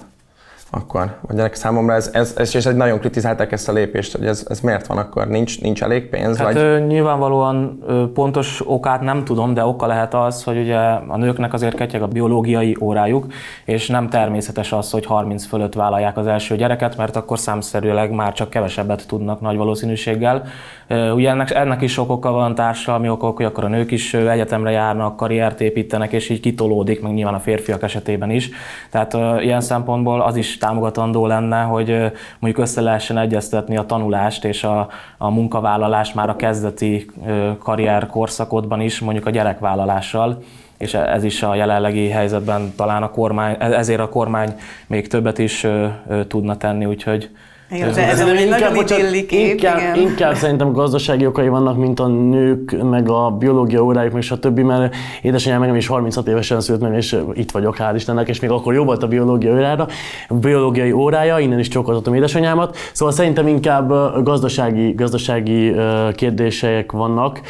[0.72, 4.26] Akkor, vagy ennek számomra ez, ez, ez, és egy nagyon kritizálták ezt a lépést, hogy
[4.26, 6.36] ez, ez miért van akkor, nincs, nincs elég pénz?
[6.36, 6.56] Hát vagy?
[6.62, 11.52] Ö, nyilvánvalóan ö, pontos okát nem tudom, de oka lehet az, hogy ugye a nőknek
[11.52, 13.26] azért ketyeg a biológiai órájuk,
[13.64, 18.32] és nem természetes az, hogy 30 fölött vállalják az első gyereket, mert akkor számszerűleg már
[18.32, 20.42] csak kevesebbet tudnak nagy valószínűséggel.
[20.86, 24.14] Ö, ugye ennek, ennek is sok oka van társadalmi okok, hogy akkor a nők is
[24.14, 28.50] egyetemre járnak, karriert építenek, és így kitolódik, meg nyilván a férfiak esetében is.
[28.90, 31.88] Tehát ö, ilyen szempontból az is támogatandó lenne, hogy
[32.38, 34.88] mondjuk össze lehessen egyeztetni a tanulást és a,
[35.18, 37.10] a munkavállalást már a kezdeti
[37.58, 40.42] karrier korszakodban is, mondjuk a gyerekvállalással.
[40.78, 44.54] És ez is a jelenlegi helyzetben talán a kormány, ezért a kormány
[44.86, 45.66] még többet is
[46.28, 47.30] tudna tenni, úgyhogy
[47.70, 48.24] igen, ez,
[49.26, 49.94] kép, inkább, igen.
[49.94, 54.58] inkább szerintem gazdasági okai vannak, mint a nők, meg a biológia órájuk, meg stb.
[54.58, 58.50] Mert édesanyám meg is 36 évesen szült meg, és itt vagyok, hál' Istennek, és még
[58.50, 59.86] akkor jó volt a biológia órára,
[60.28, 62.76] biológiai órája, innen is csókoltatom édesanyámat.
[62.92, 63.88] Szóval szerintem inkább
[64.24, 65.74] gazdasági, gazdasági
[66.14, 67.40] kérdések vannak,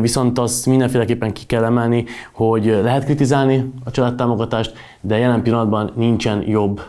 [0.00, 6.42] viszont azt mindenféleképpen ki kell emelni, hogy lehet kritizálni a családtámogatást, de jelen pillanatban nincsen
[6.46, 6.80] jobb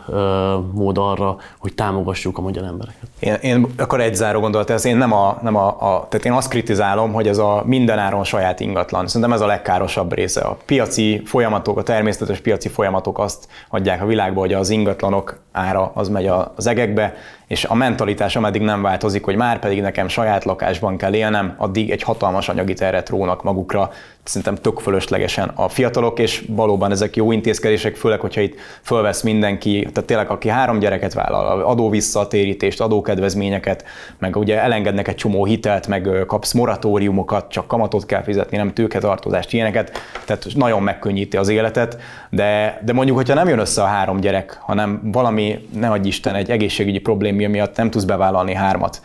[0.72, 3.08] mód arra, hogy támogassuk a magyar embereket.
[3.18, 6.32] Én, én akkor egy záró gondolat, ez én nem a, nem a, a, tehát én
[6.32, 9.06] azt kritizálom, hogy ez a mindenáron saját ingatlan.
[9.06, 10.40] Szerintem ez a legkárosabb része.
[10.40, 15.92] A piaci folyamatok, a természetes piaci folyamatok azt adják a világba, hogy az ingatlanok ára
[15.94, 17.14] az megy az egekbe,
[17.46, 21.90] és a mentalitás ameddig nem változik, hogy már pedig nekem saját lakásban kell élnem, addig
[21.90, 23.90] egy hatalmas anyagi terret rónak magukra,
[24.22, 29.88] szerintem tök fölöslegesen a fiatalok, és valóban ezek jó intézkedések, főleg, hogyha itt fölvesz mindenki,
[29.92, 33.84] tehát tényleg aki három gyereket vállal, adóvisszatérítést, adókedvezményeket,
[34.18, 39.52] meg ugye elengednek egy csomó hitelt, meg kapsz moratóriumokat, csak kamatot kell fizetni, nem tőketartozást,
[39.52, 39.92] ilyeneket,
[40.24, 41.96] tehát nagyon megkönnyíti az életet,
[42.30, 45.39] de, de mondjuk, hogyha nem jön össze a három gyerek, hanem valami,
[45.72, 49.02] ne adj Isten, egy egészségügyi problémia miatt nem tudsz bevállalni hármat,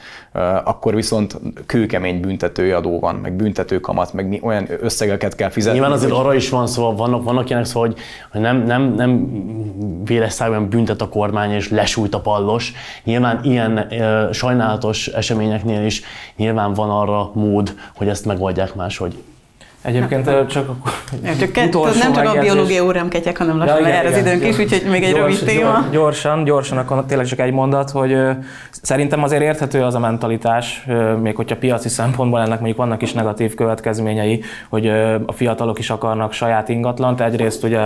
[0.64, 5.80] akkor viszont kőkemény büntető adó van, meg büntető kamat, meg olyan összegeket kell fizetni.
[5.80, 7.96] Nyilván azért arra is van szó, vannak, vannak ilyenek szó, hogy
[8.32, 9.30] nem, nem, nem
[10.06, 12.74] véres szájban büntet a kormány és lesújt a pallos.
[13.04, 13.88] Nyilván ilyen
[14.32, 16.02] sajnálatos eseményeknél is
[16.36, 19.24] nyilván van arra mód, hogy ezt megoldják máshogy.
[19.86, 20.92] Egyébként csak akkor
[21.40, 24.60] csak kett, nem csak a biológia órám ketyek, hanem lassan ja, lejár az időnk is,
[24.60, 25.86] úgyhogy még egy gyors, rövid téma.
[25.92, 28.18] Gyorsan, gyorsan, akkor tényleg csak egy mondat, hogy
[28.82, 30.86] szerintem azért érthető az a mentalitás,
[31.22, 34.88] még hogyha piaci szempontból ennek mondjuk vannak is negatív következményei, hogy
[35.26, 37.22] a fiatalok is akarnak saját ingatlant.
[37.22, 37.80] Egyrészt ugye,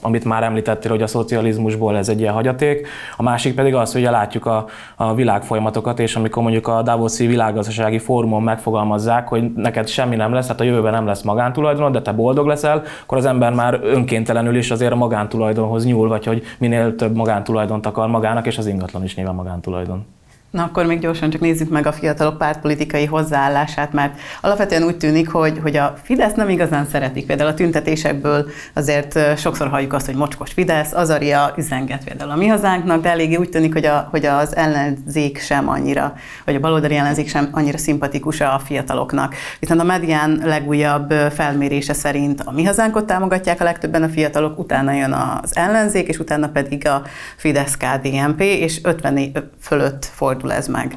[0.00, 2.86] amit már említettél, hogy a szocializmusból ez egy ilyen hagyaték,
[3.16, 7.98] a másik pedig az, hogy látjuk a, a világfolyamatokat, és amikor mondjuk a Davoszi világgazdasági
[7.98, 12.02] fórumon megfogalmazzák, hogy neked semmi nem lesz, tehát a jövőben nem lesz maga magántulajdonod, de
[12.02, 16.42] te boldog leszel, akkor az ember már önkéntelenül is azért a magántulajdonhoz nyúl, vagy hogy
[16.58, 20.04] minél több magántulajdont akar magának, és az ingatlan is nyilván magántulajdon.
[20.52, 25.28] Na akkor még gyorsan csak nézzük meg a fiatalok pártpolitikai hozzáállását, mert alapvetően úgy tűnik,
[25.28, 27.26] hogy, hogy a Fidesz nem igazán szeretik.
[27.26, 32.46] Például a tüntetésekből azért sokszor halljuk azt, hogy mocskos Fidesz, Azaria üzenget például a mi
[32.46, 36.96] hazánknak, de eléggé úgy tűnik, hogy, a, hogy az ellenzék sem annyira, vagy a baloldali
[36.96, 39.34] ellenzék sem annyira szimpatikus a fiataloknak.
[39.60, 44.92] Viszont a medián legújabb felmérése szerint a mi hazánkot támogatják a legtöbben a fiatalok, utána
[44.92, 47.02] jön az ellenzék, és utána pedig a
[47.36, 50.96] Fidesz-KDNP, és 50 fölött fordul fordul ez meg.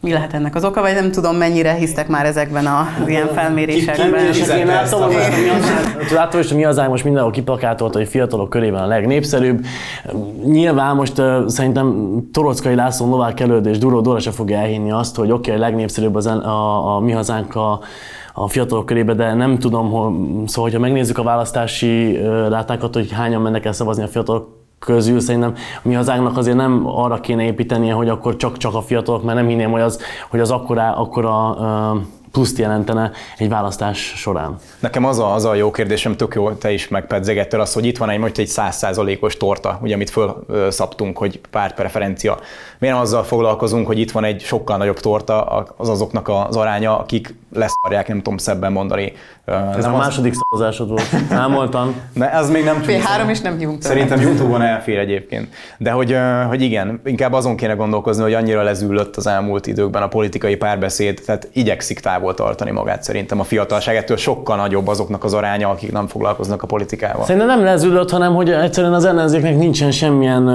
[0.00, 4.24] Mi lehet ennek az oka, vagy nem tudom, mennyire hisztek már ezekben a ilyen felmérésekben?
[4.58, 5.02] Én látom,
[6.48, 9.64] hogy mi az most mindenhol kiplakátolt, hogy fiatalok körében a legnépszerűbb.
[10.44, 15.16] Nyilván most uh, szerintem Torockai László, Novák előtt és Duró Dóra se fogja elhinni azt,
[15.16, 17.80] hogy oké, okay, a legnépszerűbb az, a, a mi hazánk a,
[18.34, 20.12] a fiatalok körébe, de nem tudom, hogy,
[20.48, 22.16] szóval, hogyha megnézzük a választási
[22.48, 27.20] rátákat, hogy hányan mennek el szavazni a fiatalok közül szerintem mi hazánknak azért nem arra
[27.20, 30.96] kéne építenie, hogy akkor csak-csak a fiatalok, mert nem hinném, hogy az, hogy az akkora,
[30.96, 32.00] akkora uh,
[32.32, 34.56] pluszt jelentene egy választás során.
[34.80, 37.98] Nekem az a, az a jó kérdésem, tök jó, te is megpedzegettél az, hogy itt
[37.98, 42.38] van egy most egy százszázalékos torta, ugye, amit fölszaptunk, hogy pártpreferencia.
[42.78, 45.42] Miért azzal foglalkozunk, hogy itt van egy sokkal nagyobb torta,
[45.76, 49.12] az azoknak az aránya, akik leszarják, nem tudom szebben mondani.
[49.76, 50.38] Ez nem a második az...
[50.50, 51.08] szavazásod volt.
[51.30, 51.94] Elmondtam.
[52.12, 53.82] Ne, az még nem Fél három és nem YouTube.
[53.82, 55.48] Szerintem YouTube-on elfér egyébként.
[55.78, 56.16] De hogy,
[56.48, 61.22] hogy igen, inkább azon kéne gondolkozni, hogy annyira lezűlött az elmúlt időkben a politikai párbeszéd,
[61.26, 63.96] tehát igyekszik távol tartani magát szerintem a fiatalság.
[63.96, 67.24] Ettől sokkal nagyobb azoknak az aránya, akik nem foglalkoznak a politikával.
[67.24, 70.48] Szerintem nem lezűlött, hanem hogy egyszerűen az ellenzéknek nincsen semmilyen,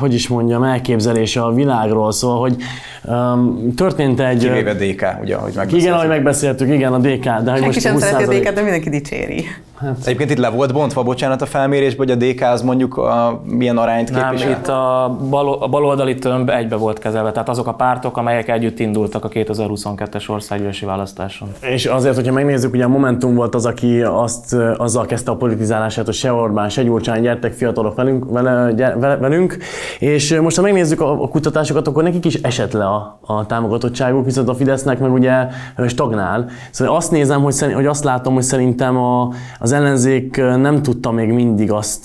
[0.00, 2.12] hogy is mondjam, elképzelése a világról.
[2.12, 2.56] Szóval, hogy
[3.04, 4.38] um, történt egy...
[4.38, 7.24] Kivéve DK, ugye, hogy Igen, ahogy megbeszéltük, igen, a DK.
[7.24, 9.44] De hogy most sem szereti a DK, de mindenki dicséri.
[9.76, 9.96] Hát.
[10.04, 13.76] Egyébként itt le volt bontva, bocsánat, a felmérésbe, hogy a DK az mondjuk a, milyen
[13.76, 14.48] arányt képvisel?
[14.48, 18.48] Nem, itt a, bal, a baloldali tömb egybe volt kezelve, tehát azok a pártok, amelyek
[18.48, 21.48] együtt indultak a 2022-es országgyűlési választáson.
[21.60, 26.04] És azért, hogyha megnézzük, ugye a Momentum volt az, aki azt, azzal kezdte a politizálását,
[26.04, 29.56] hogy se Orbán, se Gyurcsány, gyertek fiatalok velünk, vele, velünk,
[29.98, 34.24] és most ha megnézzük a, a kutatásokat, akkor nekik is esett le a, a támogatottságuk,
[34.24, 35.46] viszont a Fidesznek meg ugye
[35.86, 36.48] stagnál.
[36.70, 39.28] Szóval azt nézem, hogy, hogy azt látom, hogy szerintem a,
[39.64, 42.04] az ellenzék nem tudta még mindig azt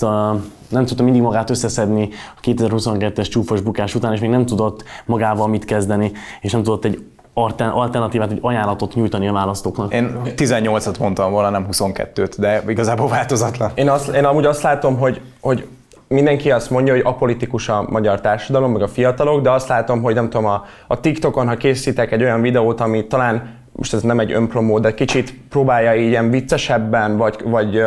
[0.68, 5.48] nem tudta mindig magát összeszedni a 2022-es csúfos bukás után, és még nem tudott magával
[5.48, 7.04] mit kezdeni, és nem tudott egy
[7.34, 9.94] alternatívát, egy ajánlatot nyújtani a választóknak.
[9.94, 13.70] Én 18-at mondtam volna, nem 22-t, de igazából változatlan.
[13.74, 15.66] Én, azt, én amúgy azt látom, hogy, hogy
[16.08, 20.14] mindenki azt mondja, hogy apolitikus a magyar társadalom, meg a fiatalok, de azt látom, hogy
[20.14, 24.20] nem tudom, a, a TikTokon, ha készítek egy olyan videót, ami talán most ez nem
[24.20, 27.82] egy önpromó, de kicsit próbálja ilyen viccesebben, vagy, vagy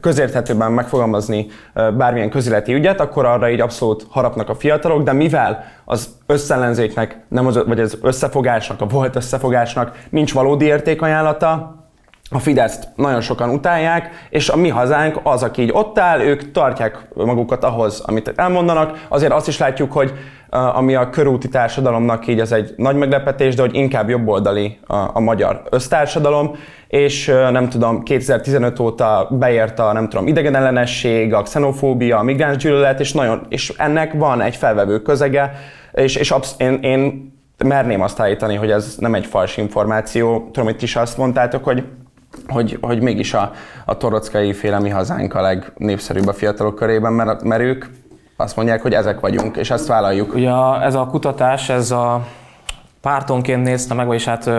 [0.00, 1.46] közérthetőbben megfogalmazni
[1.96, 7.46] bármilyen közéleti ügyet, akkor arra így abszolút harapnak a fiatalok, de mivel az összellenzéknek, nem
[7.46, 11.77] az, vagy az összefogásnak, a volt összefogásnak nincs valódi értékajánlata,
[12.30, 16.50] a Fideszt nagyon sokan utálják, és a mi hazánk az, aki így ott áll, ők
[16.50, 19.06] tartják magukat ahhoz, amit elmondanak.
[19.08, 20.12] Azért azt is látjuk, hogy
[20.50, 25.20] ami a körúti társadalomnak így ez egy nagy meglepetés, de hogy inkább jobboldali a, a
[25.20, 26.56] magyar össztársadalom,
[26.88, 33.12] és nem tudom, 2015 óta beért a nem tudom, idegenellenesség, a xenofóbia, a migránsgyűlölet, és,
[33.12, 35.52] nagyon, és ennek van egy felvevő közege,
[35.92, 37.32] és, és absz- én, én
[37.64, 40.48] merném azt állítani, hogy ez nem egy fals információ.
[40.52, 41.84] Tudom, hogy is azt mondtátok, hogy
[42.46, 43.52] hogy, hogy mégis a,
[43.84, 47.84] a torockai féle mi hazánk a legnépszerűbb a fiatalok körében, mert, mert ők
[48.36, 50.34] azt mondják, hogy ezek vagyunk, és ezt vállaljuk.
[50.34, 50.50] Ugye
[50.82, 52.26] ez a kutatás, ez a
[53.00, 54.50] pártonként nézte meg, vagyis hát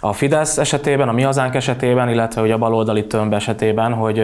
[0.00, 4.18] a Fidesz esetében, a Mi Hazánk esetében, illetve ugye a baloldali tömb esetében, hogy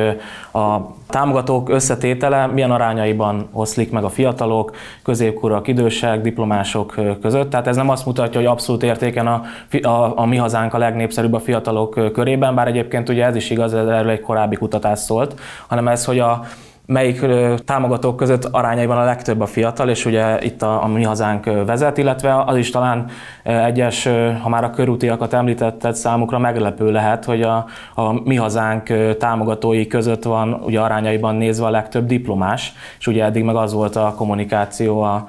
[0.53, 0.77] a
[1.09, 7.51] támogatók összetétele milyen arányaiban oszlik meg a fiatalok, középkorak, idősek, diplomások között.
[7.51, 9.43] Tehát ez nem azt mutatja, hogy abszolút értéken a,
[9.83, 13.75] a, a Mi Hazánk a legnépszerűbb a fiatalok körében, bár egyébként ugye ez is igaz,
[13.75, 16.45] erről egy korábbi kutatás szólt, hanem ez, hogy a
[16.89, 17.27] melyik
[17.65, 21.99] támogatók között arányaiban a legtöbb a fiatal, és ugye itt a, a Mi Hazánk vezet,
[21.99, 23.11] illetve az is talán
[23.43, 24.09] egyes,
[24.43, 30.23] ha már a körútiakat említetted, számukra meglepő lehet, hogy a, a Mi Hazánk támogatói között
[30.23, 35.01] van ugye arányaiban nézve a legtöbb diplomás, és ugye eddig meg az volt a kommunikáció
[35.01, 35.29] a,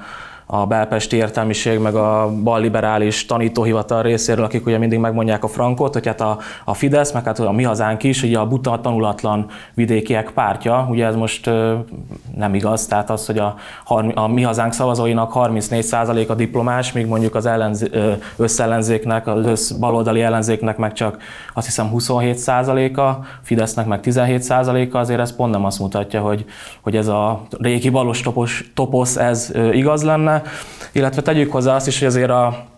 [0.51, 6.07] a belpesti értelmiség, meg a balliberális tanítóhivatal részéről, akik ugye mindig megmondják a frankot, hogy
[6.07, 10.31] hát a, a Fidesz, meg hát a mi hazánk is, ugye a buta tanulatlan vidékiek
[10.31, 11.75] pártja, ugye ez most ö,
[12.35, 13.55] nem igaz, tehát az, hogy a,
[14.13, 19.71] a mi hazánk szavazóinak 34% a diplomás, míg mondjuk az ellenz, ö, összellenzéknek, az össz
[19.71, 21.17] baloldali ellenzéknek meg csak
[21.53, 26.45] azt hiszem 27%-a, Fidesznek meg 17%-a, azért ez pont nem azt mutatja, hogy,
[26.81, 30.37] hogy ez a régi balos topos, toposz ez ö, igaz lenne,
[30.91, 32.68] Illetve tegyük hozzá azt is, hogy azért a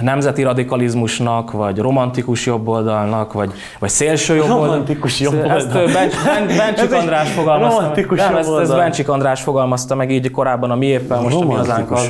[0.00, 4.66] nemzeti radikalizmusnak, vagy romantikus jobboldalnak, vagy, vagy szélső jobboldal.
[4.66, 5.56] Romantikus jobboldal.
[5.56, 7.80] Ezt Ben- Bencsik egy András fogalmazta.
[7.80, 8.76] romantikus Nem, ezt, ezt.
[8.76, 12.00] Bencsik András fogalmazta meg így korábban a mi éppen most a mi hazánkkal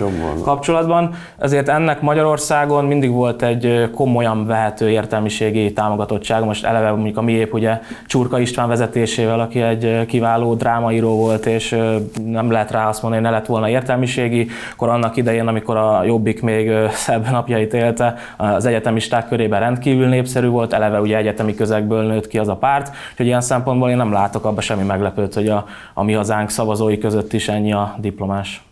[0.43, 1.11] kapcsolatban.
[1.39, 6.45] Ezért ennek Magyarországon mindig volt egy komolyan vehető értelmiségi támogatottsága.
[6.45, 11.47] Most eleve mondjuk a mi épp ugye Csurka István vezetésével, aki egy kiváló drámaíró volt,
[11.47, 11.77] és
[12.27, 14.49] nem lehet rá azt mondani, hogy ne lett volna értelmiségi.
[14.73, 16.71] Akkor annak idején, amikor a Jobbik még
[17.07, 22.39] szebb napjait élte, az egyetemisták körében rendkívül népszerű volt, eleve ugye egyetemi közegből nőtt ki
[22.39, 26.03] az a párt, úgyhogy ilyen szempontból én nem látok abba semmi meglepőt, hogy a, a
[26.03, 28.63] mi hazánk szavazói között is ennyi a diplomás.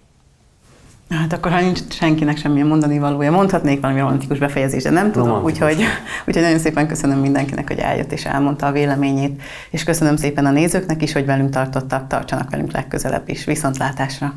[1.11, 5.29] Hát akkor, ha nincs senkinek semmilyen mondani valója, mondhatnék valami romantikus befejezést, de nem tudom,
[5.29, 5.69] Romantikus.
[5.69, 5.85] úgyhogy,
[6.27, 10.51] úgyhogy nagyon szépen köszönöm mindenkinek, hogy eljött és elmondta a véleményét, és köszönöm szépen a
[10.51, 13.45] nézőknek is, hogy velünk tartottak, tartsanak velünk legközelebb is.
[13.45, 14.33] Viszontlátásra!